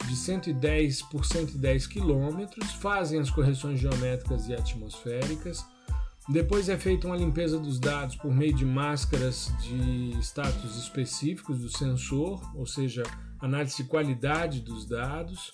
de 0.05 0.17
110 0.17 1.03
por 1.03 1.23
110 1.23 1.87
quilômetros, 1.87 2.73
fazem 2.73 3.21
as 3.21 3.29
correções 3.29 3.79
geométricas 3.79 4.49
e 4.49 4.53
atmosféricas, 4.53 5.65
depois 6.27 6.67
é 6.67 6.77
feita 6.77 7.07
uma 7.07 7.15
limpeza 7.15 7.57
dos 7.57 7.79
dados 7.79 8.15
por 8.15 8.33
meio 8.33 8.53
de 8.53 8.65
máscaras 8.65 9.51
de 9.61 10.11
status 10.21 10.77
específicos 10.77 11.59
do 11.59 11.69
sensor, 11.69 12.41
ou 12.53 12.65
seja, 12.65 13.03
análise 13.39 13.77
de 13.77 13.85
qualidade 13.85 14.59
dos 14.59 14.85
dados. 14.85 15.53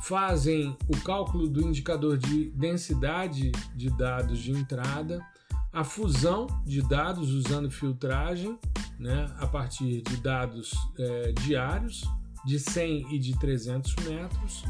Fazem 0.00 0.76
o 0.88 0.96
cálculo 1.02 1.48
do 1.48 1.62
indicador 1.62 2.16
de 2.16 2.50
densidade 2.50 3.52
de 3.74 3.90
dados 3.96 4.38
de 4.38 4.50
entrada, 4.52 5.24
a 5.72 5.84
fusão 5.84 6.46
de 6.64 6.80
dados 6.82 7.30
usando 7.30 7.70
filtragem 7.70 8.58
né, 8.98 9.26
a 9.38 9.46
partir 9.46 10.02
de 10.02 10.16
dados 10.18 10.72
é, 10.98 11.32
diários 11.32 12.04
de 12.44 12.58
100 12.58 13.14
e 13.14 13.18
de 13.18 13.38
300 13.38 13.94
metros, 14.04 14.64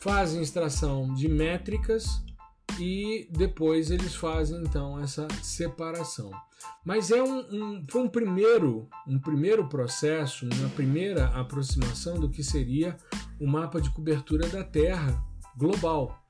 fazem 0.00 0.42
extração 0.42 1.12
de 1.14 1.28
métricas 1.28 2.22
e 2.78 3.28
depois 3.30 3.90
eles 3.90 4.14
fazem 4.14 4.60
então 4.62 4.98
essa 4.98 5.26
separação. 5.42 6.30
Mas 6.84 7.10
é 7.10 7.22
um, 7.22 7.38
um, 7.38 7.84
foi 7.88 8.02
um 8.02 8.08
primeiro, 8.08 8.88
um 9.06 9.18
primeiro 9.18 9.68
processo, 9.68 10.46
uma 10.46 10.68
primeira 10.70 11.26
aproximação 11.28 12.18
do 12.18 12.28
que 12.28 12.42
seria 12.42 12.96
o 13.40 13.46
mapa 13.46 13.80
de 13.80 13.90
cobertura 13.90 14.48
da 14.48 14.62
Terra 14.62 15.22
global. 15.56 16.20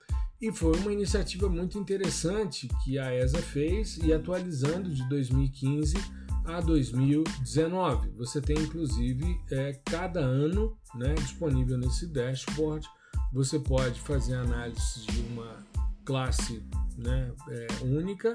E 0.40 0.52
foi 0.52 0.76
uma 0.78 0.92
iniciativa 0.92 1.48
muito 1.48 1.78
interessante 1.78 2.68
que 2.85 2.98
a 2.98 3.14
ESA 3.14 3.38
fez 3.38 3.96
e 3.98 4.12
atualizando 4.12 4.90
de 4.90 5.09
2015 5.09 5.96
a 6.44 6.61
2019. 6.61 8.11
Você 8.11 8.40
tem 8.40 8.59
inclusive 8.59 9.40
é, 9.50 9.72
cada 9.85 10.20
ano 10.20 10.76
né, 10.94 11.14
disponível 11.14 11.78
nesse 11.78 12.07
dashboard. 12.07 12.87
Você 13.33 13.59
pode 13.59 14.00
fazer 14.00 14.35
análise 14.35 15.07
de 15.07 15.20
uma 15.33 15.64
classe 16.05 16.62
né, 16.97 17.33
é, 17.49 17.67
única. 17.85 18.33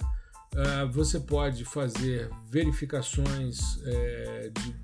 Uh, 0.53 0.91
você 0.91 1.19
pode 1.19 1.63
fazer 1.63 2.29
verificações 2.49 3.79
é, 3.85 4.49
de 4.49 4.75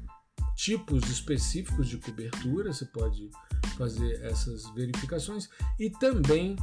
tipos 0.55 1.09
específicos 1.09 1.87
de 1.87 1.97
cobertura, 1.97 2.71
você 2.71 2.85
pode 2.85 3.29
fazer 3.77 4.21
essas 4.23 4.69
verificações 4.73 5.49
e 5.79 5.89
também 5.89 6.55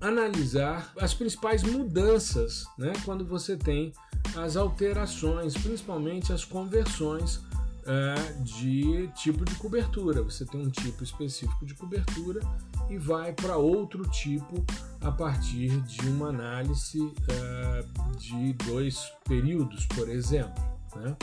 analisar 0.00 0.92
as 0.98 1.14
principais 1.14 1.62
mudanças 1.62 2.66
né, 2.78 2.92
quando 3.04 3.24
você 3.26 3.56
tem 3.56 3.92
as 4.36 4.56
alterações, 4.56 5.54
principalmente 5.54 6.32
as 6.32 6.44
conversões 6.44 7.40
é, 7.86 8.42
de 8.42 9.08
tipo 9.14 9.44
de 9.44 9.54
cobertura. 9.56 10.22
Você 10.22 10.44
tem 10.44 10.60
um 10.60 10.70
tipo 10.70 11.02
específico 11.02 11.64
de 11.64 11.74
cobertura 11.74 12.40
e 12.88 12.98
vai 12.98 13.32
para 13.32 13.56
outro 13.56 14.08
tipo 14.10 14.64
a 15.00 15.10
partir 15.10 15.80
de 15.82 16.08
uma 16.08 16.28
análise 16.28 17.12
é, 17.28 17.84
de 18.18 18.52
dois 18.64 19.12
períodos, 19.24 19.86
por 19.86 20.08
exemplo. 20.08 20.62
Né? 20.96 21.16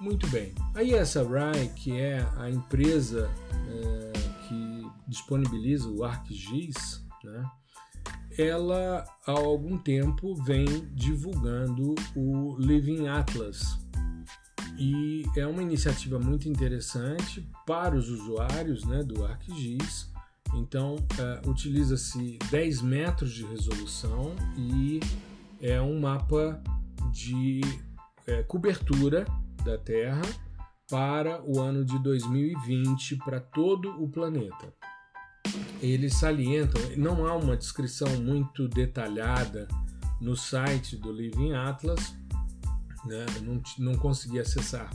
Muito 0.00 0.26
bem. 0.28 0.54
A 0.74 0.82
ESRI, 0.82 1.68
que 1.74 1.98
é 1.98 2.26
a 2.36 2.50
empresa 2.50 3.30
é, 3.68 4.12
que 4.46 4.90
disponibiliza 5.08 5.88
o 5.88 6.04
ArcGIS, 6.04 7.02
né? 7.24 7.50
ela 8.38 9.04
há 9.26 9.32
algum 9.32 9.78
tempo 9.78 10.34
vem 10.34 10.66
divulgando 10.94 11.94
o 12.14 12.56
Living 12.58 13.06
Atlas, 13.06 13.78
e 14.78 15.24
é 15.36 15.46
uma 15.46 15.62
iniciativa 15.62 16.18
muito 16.18 16.48
interessante 16.48 17.48
para 17.66 17.96
os 17.96 18.08
usuários 18.08 18.84
né, 18.84 19.02
do 19.02 19.24
ArcGIS. 19.24 20.10
Então, 20.54 20.94
uh, 20.94 21.50
utiliza-se 21.50 22.38
10 22.50 22.82
metros 22.82 23.32
de 23.32 23.44
resolução 23.44 24.34
e 24.56 25.00
é 25.60 25.80
um 25.80 26.00
mapa 26.00 26.62
de 27.12 27.60
é, 28.26 28.42
cobertura 28.42 29.24
da 29.64 29.78
Terra 29.78 30.22
para 30.88 31.42
o 31.44 31.60
ano 31.60 31.84
de 31.84 31.98
2020 31.98 33.16
para 33.16 33.40
todo 33.40 34.02
o 34.02 34.08
planeta. 34.08 34.72
Eles 35.80 36.14
salientam, 36.14 36.80
não 36.96 37.26
há 37.26 37.34
uma 37.34 37.56
descrição 37.56 38.08
muito 38.20 38.68
detalhada 38.68 39.66
no 40.20 40.36
site 40.36 40.96
do 40.96 41.12
Living 41.12 41.52
Atlas, 41.52 42.14
né? 43.06 43.24
não, 43.42 43.62
não 43.78 43.94
consegui 43.98 44.38
acessar 44.38 44.90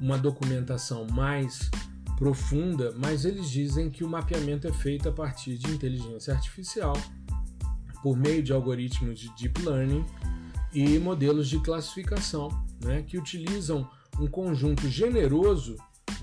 uma 0.00 0.16
documentação 0.16 1.06
mais 1.12 1.70
profunda, 2.16 2.94
mas 2.98 3.24
eles 3.24 3.50
dizem 3.50 3.90
que 3.90 4.04
o 4.04 4.08
mapeamento 4.08 4.68
é 4.68 4.72
feito 4.72 5.08
a 5.08 5.12
partir 5.12 5.56
de 5.56 5.70
inteligência 5.70 6.34
artificial, 6.34 6.94
por 8.02 8.16
meio 8.16 8.42
de 8.42 8.52
algoritmos 8.52 9.18
de 9.18 9.34
deep 9.36 9.62
learning 9.62 10.04
e 10.72 10.98
modelos 10.98 11.48
de 11.48 11.58
classificação, 11.60 12.48
né, 12.82 13.02
que 13.02 13.18
utilizam 13.18 13.88
um 14.18 14.26
conjunto 14.26 14.88
generoso 14.88 15.76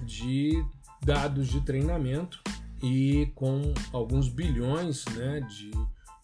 de 0.03 0.63
dados 1.03 1.47
de 1.47 1.61
treinamento 1.61 2.39
e 2.81 3.31
com 3.33 3.73
alguns 3.91 4.29
bilhões 4.29 5.03
né, 5.15 5.41
de, 5.41 5.71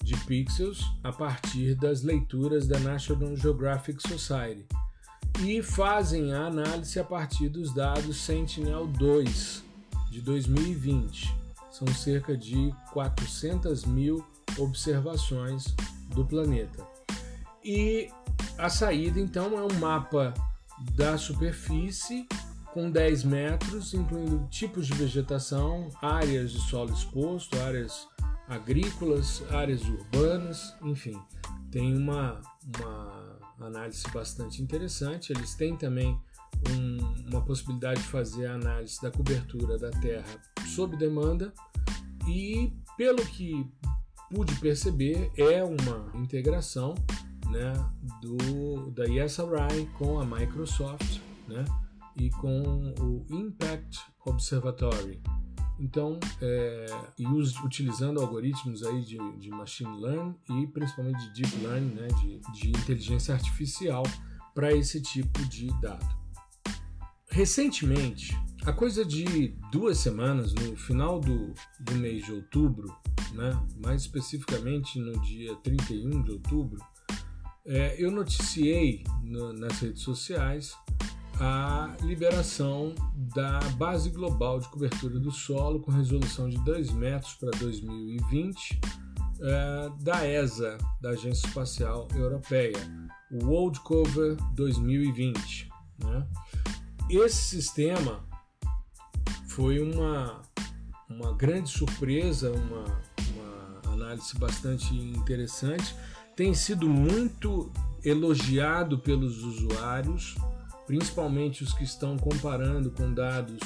de 0.04 0.16
pixels 0.26 0.84
a 1.04 1.12
partir 1.12 1.74
das 1.76 2.04
leituras 2.04 2.68
da 2.68 2.80
National 2.80 3.36
Geographic 3.36 4.08
Society 4.08 4.68
e 5.42 5.62
fazem 5.62 6.34
a 6.34 6.48
análise 6.48 7.00
a 7.00 7.04
partir 7.04 7.50
dos 7.50 7.74
dados 7.74 8.18
Sentinel-2 8.18 9.62
de 10.10 10.22
2020. 10.22 11.34
São 11.72 11.88
cerca 11.88 12.38
de 12.38 12.74
400 12.92 13.86
mil 13.86 14.26
observações 14.58 15.76
do 16.10 16.24
planeta. 16.24 16.86
E 17.64 18.10
a 18.58 18.70
saída 18.70 19.20
então 19.20 19.58
é 19.58 19.64
um 19.64 19.80
mapa 19.80 20.34
da 20.96 21.18
superfície 21.18 22.28
com 22.74 22.90
10 22.90 23.24
metros, 23.24 23.94
incluindo 23.94 24.48
tipos 24.50 24.88
de 24.88 24.94
vegetação, 24.94 25.90
áreas 26.02 26.52
de 26.52 26.60
solo 26.60 26.92
exposto, 26.92 27.60
áreas 27.62 28.08
agrícolas, 28.48 29.44
áreas 29.52 29.82
urbanas, 29.84 30.76
enfim, 30.82 31.20
tem 31.72 31.96
uma, 31.96 32.42
uma 32.76 33.23
análise 33.68 34.04
bastante 34.14 34.62
interessante. 34.62 35.32
Eles 35.32 35.56
têm 35.56 35.76
também 35.76 36.20
um, 36.70 36.98
uma 37.30 37.42
possibilidade 37.42 38.02
de 38.02 38.08
fazer 38.08 38.48
a 38.48 38.56
análise 38.56 39.02
da 39.02 39.12
cobertura 39.12 39.78
da 39.78 39.90
terra 39.90 40.40
sob 40.76 40.96
demanda 40.98 41.54
e, 42.28 42.74
pelo 42.98 43.24
que 43.26 43.70
pude 44.34 44.56
perceber, 44.56 45.32
é 45.38 45.64
uma 45.64 46.12
integração 46.16 46.96
né, 47.50 47.74
do, 48.22 48.90
da 48.92 49.06
ESRI 49.06 49.86
com 49.98 50.20
a 50.20 50.26
Microsoft 50.26 51.20
né, 51.48 51.64
e 52.16 52.30
com 52.32 52.94
o 53.00 53.26
Impact 53.30 54.00
Observatory. 54.26 55.22
Então, 55.80 56.20
é, 56.42 56.86
e 57.18 57.26
us, 57.26 57.60
utilizando 57.64 58.22
algoritmos 58.22 58.84
aí 58.84 59.02
de, 59.02 59.18
de 59.40 59.50
machine 59.50 60.00
learning 60.00 60.36
e 60.50 60.68
principalmente 60.68 61.20
de 61.34 61.42
deep 61.42 61.58
learning, 61.66 61.94
né, 61.96 62.08
de, 62.08 62.40
de 62.54 62.70
inteligência 62.70 63.34
artificial 63.34 64.04
para 64.54 64.72
esse 64.72 65.02
tipo 65.02 65.44
de 65.46 65.68
dado. 65.82 66.24
Recentemente, 67.28 68.38
a 68.66 68.72
coisa 68.72 69.04
de 69.04 69.58
duas 69.72 69.98
semanas, 69.98 70.54
no 70.54 70.78
final 70.78 71.20
do, 71.20 71.54
do 71.80 71.96
mês 71.96 72.24
de 72.24 72.32
outubro, 72.32 72.88
né, 73.34 73.52
mais 73.84 74.04
especificamente 74.04 75.00
no 75.00 75.20
dia 75.22 75.56
31 75.56 76.22
de 76.22 76.32
outubro, 76.32 76.80
é, 77.66 77.96
eu 77.98 78.12
noticiei 78.12 79.04
no, 79.24 79.52
nas 79.54 79.80
redes 79.80 80.04
sociais 80.04 80.76
a 81.46 81.94
liberação 82.02 82.96
da 83.36 83.60
base 83.72 84.10
global 84.10 84.62
de 84.62 84.70
cobertura 84.70 85.20
do 85.20 85.30
solo 85.30 85.82
com 85.82 85.92
resolução 85.92 86.48
de 86.48 86.58
2 86.64 86.92
metros 86.94 87.34
para 87.34 87.52
2020 87.60 88.80
é, 89.42 89.92
da 90.00 90.26
ESA, 90.26 90.78
da 91.02 91.10
Agência 91.10 91.46
Espacial 91.46 92.08
Europeia, 92.16 92.80
o 93.30 93.46
World 93.46 93.78
Cover 93.82 94.38
2020. 94.54 95.70
Né? 96.06 96.26
Esse 97.10 97.44
sistema 97.44 98.24
foi 99.50 99.82
uma, 99.82 100.42
uma 101.10 101.34
grande 101.34 101.70
surpresa, 101.70 102.54
uma, 102.54 103.02
uma 103.34 103.94
análise 103.94 104.34
bastante 104.40 104.96
interessante 104.96 105.94
tem 106.36 106.54
sido 106.54 106.90
muito 106.90 107.72
elogiado 108.04 108.98
pelos 108.98 109.44
usuários, 109.44 110.36
principalmente 110.86 111.64
os 111.64 111.74
que 111.74 111.84
estão 111.84 112.18
comparando 112.18 112.92
com 112.92 113.14
dados 113.14 113.60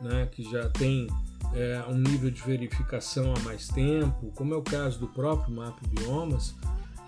né, 0.00 0.26
que 0.26 0.42
já 0.50 0.68
têm 0.68 1.06
é, 1.54 1.84
um 1.88 1.96
nível 1.96 2.30
de 2.30 2.42
verificação 2.42 3.32
há 3.34 3.40
mais 3.40 3.68
tempo, 3.68 4.32
como 4.34 4.54
é 4.54 4.56
o 4.56 4.62
caso 4.62 4.98
do 4.98 5.08
próprio 5.08 5.54
Map 5.54 5.78
Biomas. 5.88 6.54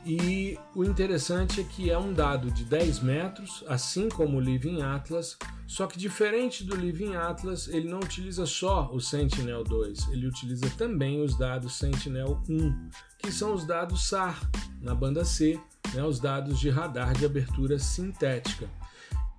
E 0.07 0.59
o 0.75 0.85
interessante 0.85 1.61
é 1.61 1.64
que 1.64 1.90
é 1.90 1.99
um 1.99 2.12
dado 2.12 2.51
de 2.51 2.64
10 2.64 3.01
metros, 3.01 3.62
assim 3.66 4.09
como 4.09 4.38
o 4.38 4.40
Living 4.40 4.81
Atlas, 4.81 5.37
só 5.66 5.87
que 5.87 5.99
diferente 5.99 6.64
do 6.64 6.75
Living 6.75 7.14
Atlas, 7.14 7.68
ele 7.68 7.88
não 7.88 7.99
utiliza 7.99 8.47
só 8.47 8.88
o 8.90 9.01
Sentinel-2, 9.01 10.11
ele 10.11 10.27
utiliza 10.27 10.71
também 10.79 11.21
os 11.21 11.37
dados 11.37 11.79
Sentinel-1, 11.79 12.75
que 13.18 13.31
são 13.31 13.53
os 13.53 13.66
dados 13.66 14.09
SAR 14.09 14.40
na 14.81 14.94
banda 14.94 15.27
C, 15.27 15.61
né, 15.92 16.03
os 16.03 16.18
dados 16.18 16.59
de 16.59 16.71
radar 16.71 17.12
de 17.12 17.27
abertura 17.27 17.79
sintética. 17.79 18.66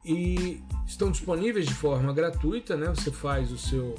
E 0.09 0.63
estão 0.87 1.11
disponíveis 1.11 1.67
de 1.67 1.73
forma 1.75 2.11
gratuita, 2.11 2.75
né? 2.75 2.87
Você 2.87 3.11
faz 3.11 3.51
o 3.51 3.57
seu 3.59 3.93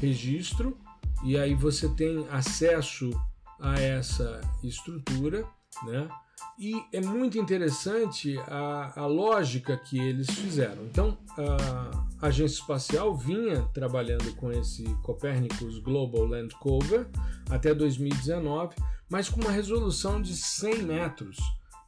registro 0.00 0.78
e 1.24 1.36
aí 1.36 1.54
você 1.54 1.88
tem 1.88 2.24
acesso 2.30 3.10
a 3.58 3.74
essa 3.80 4.40
estrutura, 4.62 5.44
né? 5.82 6.08
E 6.56 6.80
é 6.92 7.00
muito 7.00 7.36
interessante 7.36 8.38
a, 8.46 9.00
a 9.00 9.06
lógica 9.06 9.76
que 9.76 9.98
eles 9.98 10.30
fizeram. 10.30 10.84
Então, 10.84 11.18
a 11.36 12.26
agência 12.28 12.60
espacial 12.60 13.16
vinha 13.16 13.62
trabalhando 13.74 14.32
com 14.36 14.52
esse 14.52 14.84
Copernicus 15.02 15.80
Global 15.80 16.26
Land 16.26 16.54
Cover 16.60 17.08
até 17.50 17.74
2019, 17.74 18.76
mas 19.10 19.28
com 19.28 19.40
uma 19.40 19.50
resolução 19.50 20.22
de 20.22 20.36
100 20.36 20.82
metros. 20.82 21.36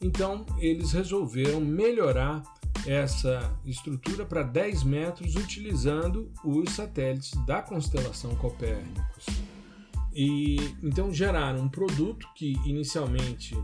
Então, 0.00 0.46
eles 0.58 0.92
resolveram 0.92 1.60
melhorar 1.60 2.42
essa 2.86 3.52
estrutura 3.64 4.24
para 4.24 4.42
10 4.42 4.84
metros 4.84 5.34
utilizando 5.34 6.32
os 6.44 6.70
satélites 6.70 7.32
da 7.44 7.60
constelação 7.60 8.34
Copérnicos. 8.36 9.26
E 10.14 10.56
então 10.82 11.12
geraram 11.12 11.60
um 11.60 11.68
produto 11.68 12.26
que 12.34 12.52
inicialmente 12.64 13.56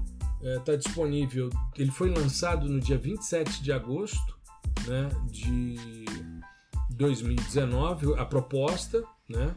está 0.43 0.73
é, 0.73 0.77
disponível. 0.77 1.49
Ele 1.77 1.91
foi 1.91 2.11
lançado 2.11 2.69
no 2.69 2.81
dia 2.81 2.99
27 2.99 3.63
de 3.63 3.73
agosto 3.73 4.39
né, 4.87 5.09
de 5.31 6.05
2019, 6.91 8.15
a 8.19 8.25
proposta, 8.25 9.03
né, 9.29 9.55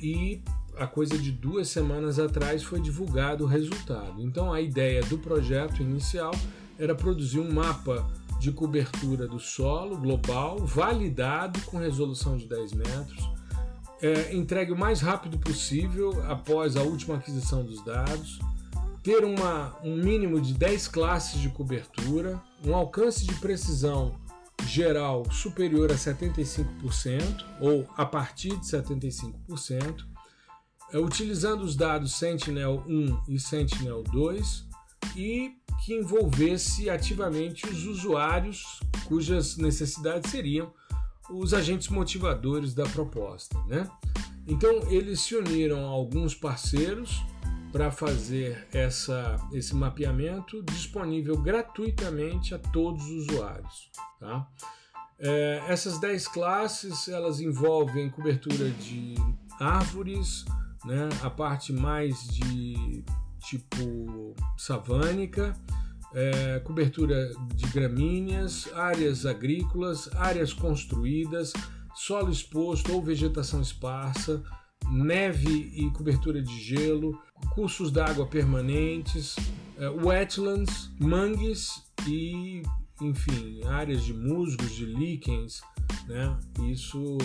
e 0.00 0.42
a 0.78 0.86
coisa 0.86 1.16
de 1.16 1.30
duas 1.30 1.68
semanas 1.68 2.18
atrás 2.18 2.62
foi 2.62 2.80
divulgado 2.80 3.44
o 3.44 3.46
resultado. 3.46 4.20
Então 4.20 4.52
a 4.52 4.60
ideia 4.60 5.02
do 5.02 5.18
projeto 5.18 5.82
inicial 5.82 6.32
era 6.78 6.94
produzir 6.94 7.40
um 7.40 7.52
mapa 7.52 8.06
de 8.38 8.52
cobertura 8.52 9.26
do 9.26 9.40
solo 9.40 9.96
global, 9.96 10.58
validado 10.58 11.60
com 11.62 11.78
resolução 11.78 12.36
de 12.36 12.46
10 12.46 12.72
metros, 12.74 13.30
é, 14.00 14.34
entregue 14.34 14.72
o 14.72 14.78
mais 14.78 15.00
rápido 15.00 15.38
possível 15.38 16.22
após 16.28 16.76
a 16.76 16.82
última 16.82 17.16
aquisição 17.16 17.64
dos 17.64 17.82
dados, 17.82 18.38
ter 19.02 19.24
uma, 19.24 19.74
um 19.82 19.96
mínimo 19.96 20.40
de 20.40 20.52
10 20.52 20.88
classes 20.88 21.40
de 21.40 21.48
cobertura, 21.48 22.40
um 22.64 22.74
alcance 22.74 23.24
de 23.24 23.34
precisão 23.36 24.14
geral 24.66 25.24
superior 25.30 25.90
a 25.92 25.94
75% 25.94 26.66
ou 27.60 27.88
a 27.96 28.04
partir 28.04 28.56
de 28.56 28.66
75%, 28.66 30.04
é, 30.04 30.15
utilizando 30.98 31.62
os 31.62 31.76
dados 31.76 32.12
Sentinel-1 32.14 33.22
e 33.28 33.38
Sentinel-2 33.38 34.64
e 35.16 35.52
que 35.84 35.94
envolvesse 35.94 36.88
ativamente 36.88 37.66
os 37.68 37.84
usuários 37.84 38.80
cujas 39.06 39.56
necessidades 39.56 40.30
seriam 40.30 40.72
os 41.30 41.52
agentes 41.52 41.88
motivadores 41.88 42.74
da 42.74 42.84
proposta. 42.84 43.58
Né? 43.66 43.88
Então, 44.46 44.90
eles 44.90 45.20
se 45.20 45.34
uniram 45.34 45.84
a 45.86 45.88
alguns 45.88 46.34
parceiros 46.34 47.22
para 47.72 47.90
fazer 47.90 48.66
essa, 48.72 49.36
esse 49.52 49.74
mapeamento 49.74 50.62
disponível 50.62 51.36
gratuitamente 51.36 52.54
a 52.54 52.58
todos 52.58 53.04
os 53.04 53.28
usuários. 53.28 53.90
Tá? 54.20 54.48
É, 55.18 55.62
essas 55.68 55.98
10 55.98 56.28
classes 56.28 57.08
elas 57.08 57.40
envolvem 57.40 58.08
cobertura 58.10 58.70
de 58.70 59.14
árvores, 59.58 60.44
né, 60.86 61.08
a 61.22 61.28
parte 61.28 61.72
mais 61.72 62.28
de 62.28 63.04
tipo 63.40 64.34
savânica, 64.56 65.54
é, 66.14 66.60
cobertura 66.60 67.30
de 67.54 67.66
gramíneas, 67.66 68.72
áreas 68.74 69.26
agrícolas, 69.26 70.08
áreas 70.14 70.52
construídas, 70.52 71.52
solo 71.94 72.30
exposto 72.30 72.92
ou 72.92 73.02
vegetação 73.02 73.60
esparsa, 73.60 74.42
neve 74.90 75.72
e 75.74 75.90
cobertura 75.90 76.42
de 76.42 76.60
gelo, 76.60 77.20
cursos 77.54 77.90
d'água 77.90 78.26
permanentes, 78.26 79.36
é, 79.78 79.88
wetlands, 79.88 80.90
mangues 80.98 81.82
e, 82.06 82.62
enfim, 83.00 83.62
áreas 83.64 84.04
de 84.04 84.14
musgos, 84.14 84.70
de 84.70 84.86
líquens, 84.86 85.60
né? 86.06 86.38
Isso 86.70 87.18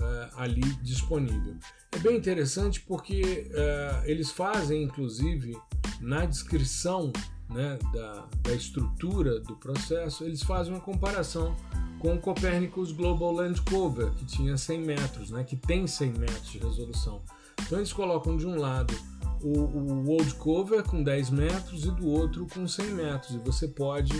é, 0.00 0.30
ali 0.36 0.62
disponível. 0.82 1.56
É 1.92 1.98
bem 1.98 2.16
interessante 2.16 2.80
porque 2.80 3.50
é, 3.52 4.02
eles 4.04 4.30
fazem, 4.30 4.82
inclusive, 4.82 5.56
na 6.00 6.24
descrição 6.24 7.12
né, 7.48 7.78
da, 7.92 8.26
da 8.42 8.52
estrutura 8.52 9.40
do 9.40 9.56
processo, 9.56 10.24
eles 10.24 10.42
fazem 10.42 10.72
uma 10.72 10.80
comparação 10.80 11.56
com 11.98 12.14
o 12.14 12.20
Copernicus 12.20 12.92
Global 12.92 13.32
Land 13.32 13.62
Cover, 13.62 14.10
que 14.12 14.24
tinha 14.24 14.56
100 14.56 14.80
metros, 14.80 15.30
né, 15.30 15.42
que 15.42 15.56
tem 15.56 15.86
100 15.86 16.12
metros 16.12 16.50
de 16.50 16.58
resolução. 16.58 17.22
Então 17.62 17.78
eles 17.78 17.92
colocam 17.92 18.36
de 18.36 18.46
um 18.46 18.56
lado 18.56 18.94
o, 19.42 19.58
o 19.58 20.04
World 20.04 20.34
Cover 20.34 20.82
com 20.82 21.02
10 21.02 21.30
metros 21.30 21.84
e 21.84 21.90
do 21.90 22.06
outro 22.06 22.46
com 22.52 22.66
100 22.66 22.86
metros, 22.92 23.34
e 23.34 23.38
você 23.38 23.66
pode 23.66 24.14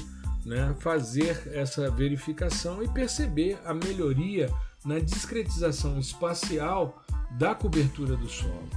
né, 0.44 0.74
fazer 0.80 1.50
essa 1.52 1.90
verificação 1.90 2.82
e 2.82 2.88
perceber 2.88 3.58
a 3.64 3.74
melhoria 3.74 4.50
na 4.84 4.98
discretização 4.98 5.98
espacial 5.98 7.02
da 7.32 7.54
cobertura 7.54 8.16
do 8.16 8.28
solo. 8.28 8.68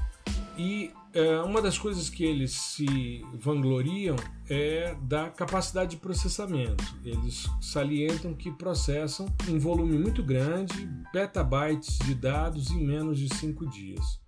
E 0.57 0.91
é, 1.13 1.41
uma 1.41 1.61
das 1.61 1.77
coisas 1.77 2.09
que 2.09 2.23
eles 2.23 2.53
se 2.53 3.25
vangloriam 3.33 4.15
é 4.49 4.95
da 5.01 5.29
capacidade 5.29 5.91
de 5.91 5.97
processamento. 5.97 6.83
Eles 7.03 7.49
salientam 7.59 8.33
que 8.33 8.51
processam 8.51 9.27
um 9.49 9.59
volume 9.59 9.97
muito 9.97 10.23
grande, 10.23 10.89
petabytes 11.11 11.97
de 11.99 12.15
dados 12.15 12.71
em 12.71 12.85
menos 12.85 13.19
de 13.19 13.33
cinco 13.35 13.69
dias. 13.69 14.19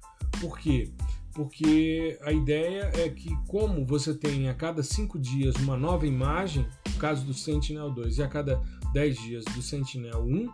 Por 0.41 0.57
quê? 0.57 0.91
Porque 1.33 2.19
a 2.21 2.31
ideia 2.31 2.91
é 2.93 3.09
que, 3.09 3.35
como 3.47 3.85
você 3.85 4.13
tem 4.13 4.49
a 4.49 4.53
cada 4.53 4.83
cinco 4.83 5.17
dias 5.17 5.55
uma 5.55 5.75
nova 5.75 6.05
imagem, 6.05 6.67
no 6.87 6.99
caso 6.99 7.25
do 7.25 7.33
Sentinel-2, 7.33 8.17
e 8.17 8.23
a 8.23 8.27
cada 8.27 8.61
10 8.93 9.17
dias 9.17 9.45
do 9.45 9.61
Sentinel-1, 9.61 10.47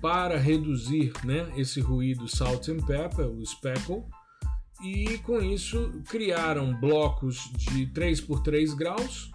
para 0.00 0.38
reduzir 0.38 1.12
né, 1.24 1.52
esse 1.56 1.80
ruído 1.80 2.28
salt 2.28 2.68
and 2.68 2.86
pepper, 2.86 3.26
o 3.26 3.44
speckle, 3.44 4.04
e 4.82 5.18
com 5.18 5.40
isso 5.40 6.02
criaram 6.08 6.78
blocos 6.78 7.50
de 7.56 7.86
3 7.86 8.20
por 8.20 8.42
3 8.42 8.74
graus 8.74 9.30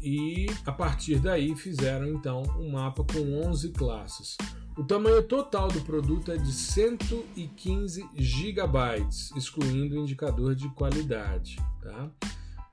e 0.00 0.46
a 0.64 0.72
partir 0.72 1.18
daí 1.18 1.54
fizeram 1.56 2.08
então 2.08 2.42
um 2.58 2.70
mapa 2.70 3.04
com 3.04 3.48
11 3.48 3.72
classes. 3.72 4.36
O 4.76 4.84
tamanho 4.84 5.22
total 5.22 5.68
do 5.68 5.80
produto 5.80 6.30
é 6.30 6.36
de 6.36 6.52
115 6.52 8.08
gigabytes, 8.14 9.32
excluindo 9.34 9.94
o 9.96 9.98
indicador 9.98 10.54
de 10.54 10.68
qualidade, 10.70 11.56
tá? 11.82 12.10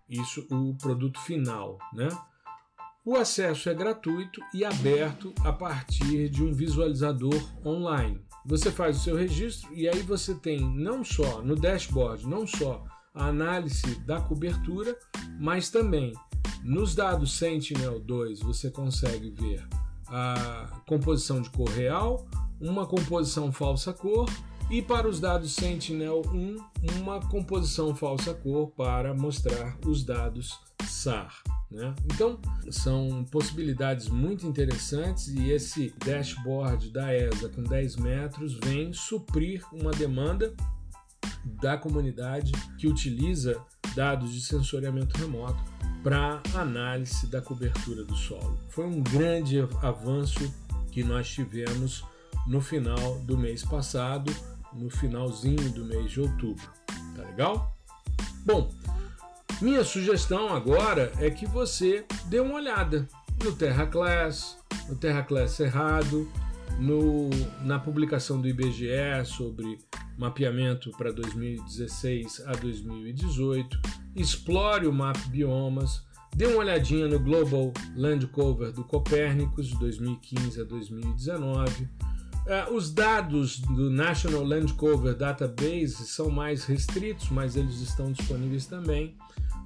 Isso 0.09 0.45
o 0.51 0.75
produto 0.75 1.19
final, 1.21 1.79
né? 1.93 2.09
O 3.05 3.15
acesso 3.15 3.69
é 3.69 3.73
gratuito 3.73 4.41
e 4.53 4.63
aberto 4.63 5.33
a 5.43 5.51
partir 5.51 6.29
de 6.29 6.43
um 6.43 6.53
visualizador 6.53 7.41
online. 7.65 8.21
Você 8.45 8.71
faz 8.71 8.97
o 8.97 8.99
seu 8.99 9.15
registro 9.15 9.73
e 9.73 9.87
aí 9.87 10.01
você 10.01 10.35
tem 10.35 10.59
não 10.59 11.03
só 11.03 11.41
no 11.41 11.55
dashboard, 11.55 12.27
não 12.27 12.45
só 12.45 12.83
a 13.13 13.27
análise 13.27 13.95
da 14.01 14.19
cobertura, 14.19 14.97
mas 15.39 15.69
também 15.69 16.13
nos 16.63 16.95
dados 16.95 17.37
Sentinel-2 17.37 18.43
você 18.43 18.69
consegue 18.69 19.29
ver 19.29 19.65
a 20.07 20.81
composição 20.85 21.41
de 21.41 21.49
cor 21.49 21.69
real, 21.69 22.25
uma 22.59 22.85
composição 22.85 23.51
falsa 23.51 23.93
cor 23.93 24.29
e 24.69 24.81
para 24.81 25.07
os 25.07 25.19
dados 25.19 25.55
Sentinel-1 25.55 26.57
uma 26.99 27.19
composição 27.27 27.95
falsa 27.95 28.33
cor 28.33 28.71
para 28.71 29.13
mostrar 29.13 29.77
os 29.85 30.03
dados 30.03 30.59
SAR. 30.83 31.41
Né? 31.71 31.93
Então, 32.05 32.39
são 32.69 33.25
possibilidades 33.31 34.07
muito 34.07 34.45
interessantes 34.45 35.27
e 35.29 35.49
esse 35.51 35.93
dashboard 36.05 36.91
da 36.91 37.15
ESA 37.15 37.49
com 37.49 37.63
10 37.63 37.95
metros 37.97 38.53
vem 38.63 38.93
suprir 38.93 39.65
uma 39.73 39.91
demanda 39.91 40.53
da 41.43 41.77
comunidade 41.77 42.51
que 42.77 42.87
utiliza 42.87 43.59
dados 43.95 44.31
de 44.31 44.41
sensoriamento 44.41 45.17
remoto 45.17 45.61
para 46.03 46.41
análise 46.53 47.27
da 47.27 47.41
cobertura 47.41 48.03
do 48.03 48.15
solo. 48.15 48.59
Foi 48.69 48.85
um 48.85 49.01
grande 49.01 49.59
avanço 49.81 50.53
que 50.91 51.03
nós 51.03 51.29
tivemos 51.29 52.03
no 52.45 52.61
final 52.61 53.19
do 53.19 53.37
mês 53.37 53.63
passado, 53.63 54.33
no 54.73 54.89
finalzinho 54.89 55.71
do 55.71 55.85
mês 55.85 56.11
de 56.11 56.19
outubro. 56.19 56.69
Tá 57.15 57.23
legal? 57.23 57.75
Bom, 58.45 58.69
minha 59.63 59.85
sugestão 59.85 60.53
agora 60.53 61.09
é 61.19 61.29
que 61.29 61.45
você 61.45 62.05
dê 62.25 62.41
uma 62.41 62.55
olhada 62.55 63.07
no 63.41 63.53
Terra 63.53 63.87
Class, 63.87 64.57
no 64.89 64.95
Terra 64.97 65.23
Class 65.23 65.59
no, 66.77 67.29
na 67.61 67.79
publicação 67.79 68.41
do 68.41 68.47
IBGE 68.47 69.23
sobre 69.23 69.77
mapeamento 70.17 70.91
para 70.91 71.13
2016 71.13 72.43
a 72.45 72.51
2018, 72.51 73.79
explore 74.17 74.85
o 74.85 74.91
Map 74.91 75.15
Biomas, 75.27 76.03
dê 76.35 76.45
uma 76.45 76.57
olhadinha 76.57 77.07
no 77.07 77.17
Global 77.17 77.71
Land 77.95 78.27
Cover 78.27 78.73
do 78.73 78.83
Copérnicos 78.83 79.67
de 79.67 79.79
2015 79.79 80.59
a 80.59 80.63
2019. 80.65 81.83
Uh, 81.83 81.89
é, 82.45 82.69
os 82.69 82.93
dados 82.93 83.59
do 83.59 83.89
National 83.89 84.43
Land 84.43 84.73
Cover 84.73 85.15
Database 85.15 86.05
são 86.05 86.29
mais 86.29 86.65
restritos, 86.65 87.29
mas 87.29 87.55
eles 87.55 87.79
estão 87.79 88.11
disponíveis 88.11 88.65
também. 88.65 89.15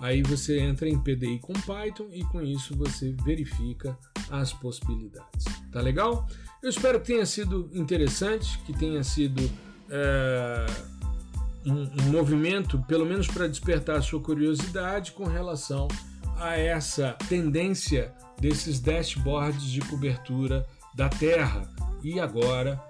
Aí 0.00 0.22
você 0.22 0.58
entra 0.58 0.88
em 0.88 0.98
PDI 0.98 1.38
com 1.40 1.52
Python 1.52 2.08
e 2.12 2.24
com 2.24 2.42
isso 2.42 2.76
você 2.76 3.14
verifica 3.24 3.96
as 4.30 4.52
possibilidades. 4.52 5.44
Tá 5.70 5.80
legal? 5.80 6.26
Eu 6.62 6.70
espero 6.70 7.00
que 7.00 7.08
tenha 7.08 7.26
sido 7.26 7.68
interessante, 7.72 8.58
que 8.60 8.72
tenha 8.72 9.04
sido 9.04 9.42
é, 9.88 10.66
um, 11.64 11.82
um 12.02 12.10
movimento, 12.10 12.82
pelo 12.82 13.06
menos 13.06 13.28
para 13.28 13.46
despertar 13.46 13.96
a 13.96 14.02
sua 14.02 14.20
curiosidade 14.20 15.12
com 15.12 15.24
relação 15.24 15.86
a 16.38 16.56
essa 16.56 17.16
tendência 17.28 18.12
desses 18.40 18.80
dashboards 18.80 19.64
de 19.64 19.80
cobertura 19.80 20.66
da 20.94 21.08
Terra 21.08 21.68
e 22.02 22.20
agora 22.20 22.80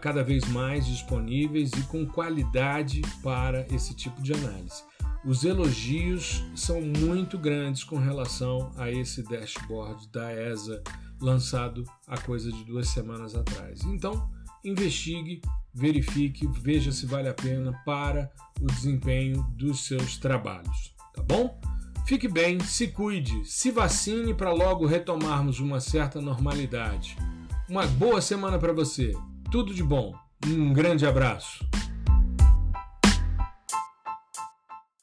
cada 0.00 0.22
vez 0.22 0.44
mais 0.48 0.86
disponíveis 0.86 1.70
e 1.72 1.82
com 1.82 2.06
qualidade 2.06 3.02
para 3.22 3.66
esse 3.70 3.94
tipo 3.94 4.22
de 4.22 4.32
análise. 4.32 4.82
Os 5.24 5.44
elogios 5.44 6.44
são 6.54 6.80
muito 6.80 7.38
grandes 7.38 7.84
com 7.84 7.96
relação 7.96 8.72
a 8.76 8.90
esse 8.90 9.22
dashboard 9.22 10.08
da 10.08 10.32
ESA 10.32 10.82
lançado 11.20 11.84
há 12.06 12.18
coisa 12.18 12.50
de 12.52 12.64
duas 12.64 12.88
semanas 12.88 13.34
atrás. 13.34 13.82
Então, 13.84 14.30
investigue, 14.62 15.40
verifique, 15.72 16.46
veja 16.46 16.92
se 16.92 17.06
vale 17.06 17.28
a 17.28 17.34
pena 17.34 17.72
para 17.84 18.30
o 18.60 18.66
desempenho 18.66 19.42
dos 19.50 19.86
seus 19.86 20.18
trabalhos, 20.18 20.94
tá 21.14 21.22
bom? 21.22 21.58
Fique 22.06 22.28
bem, 22.28 22.60
se 22.60 22.88
cuide, 22.88 23.46
se 23.46 23.70
vacine 23.70 24.34
para 24.34 24.52
logo 24.52 24.84
retomarmos 24.84 25.58
uma 25.58 25.80
certa 25.80 26.20
normalidade. 26.20 27.16
Uma 27.66 27.86
boa 27.86 28.20
semana 28.20 28.58
para 28.58 28.74
você. 28.74 29.14
Tudo 29.50 29.72
de 29.72 29.82
bom. 29.82 30.14
Um 30.46 30.74
grande 30.74 31.06
abraço. 31.06 31.64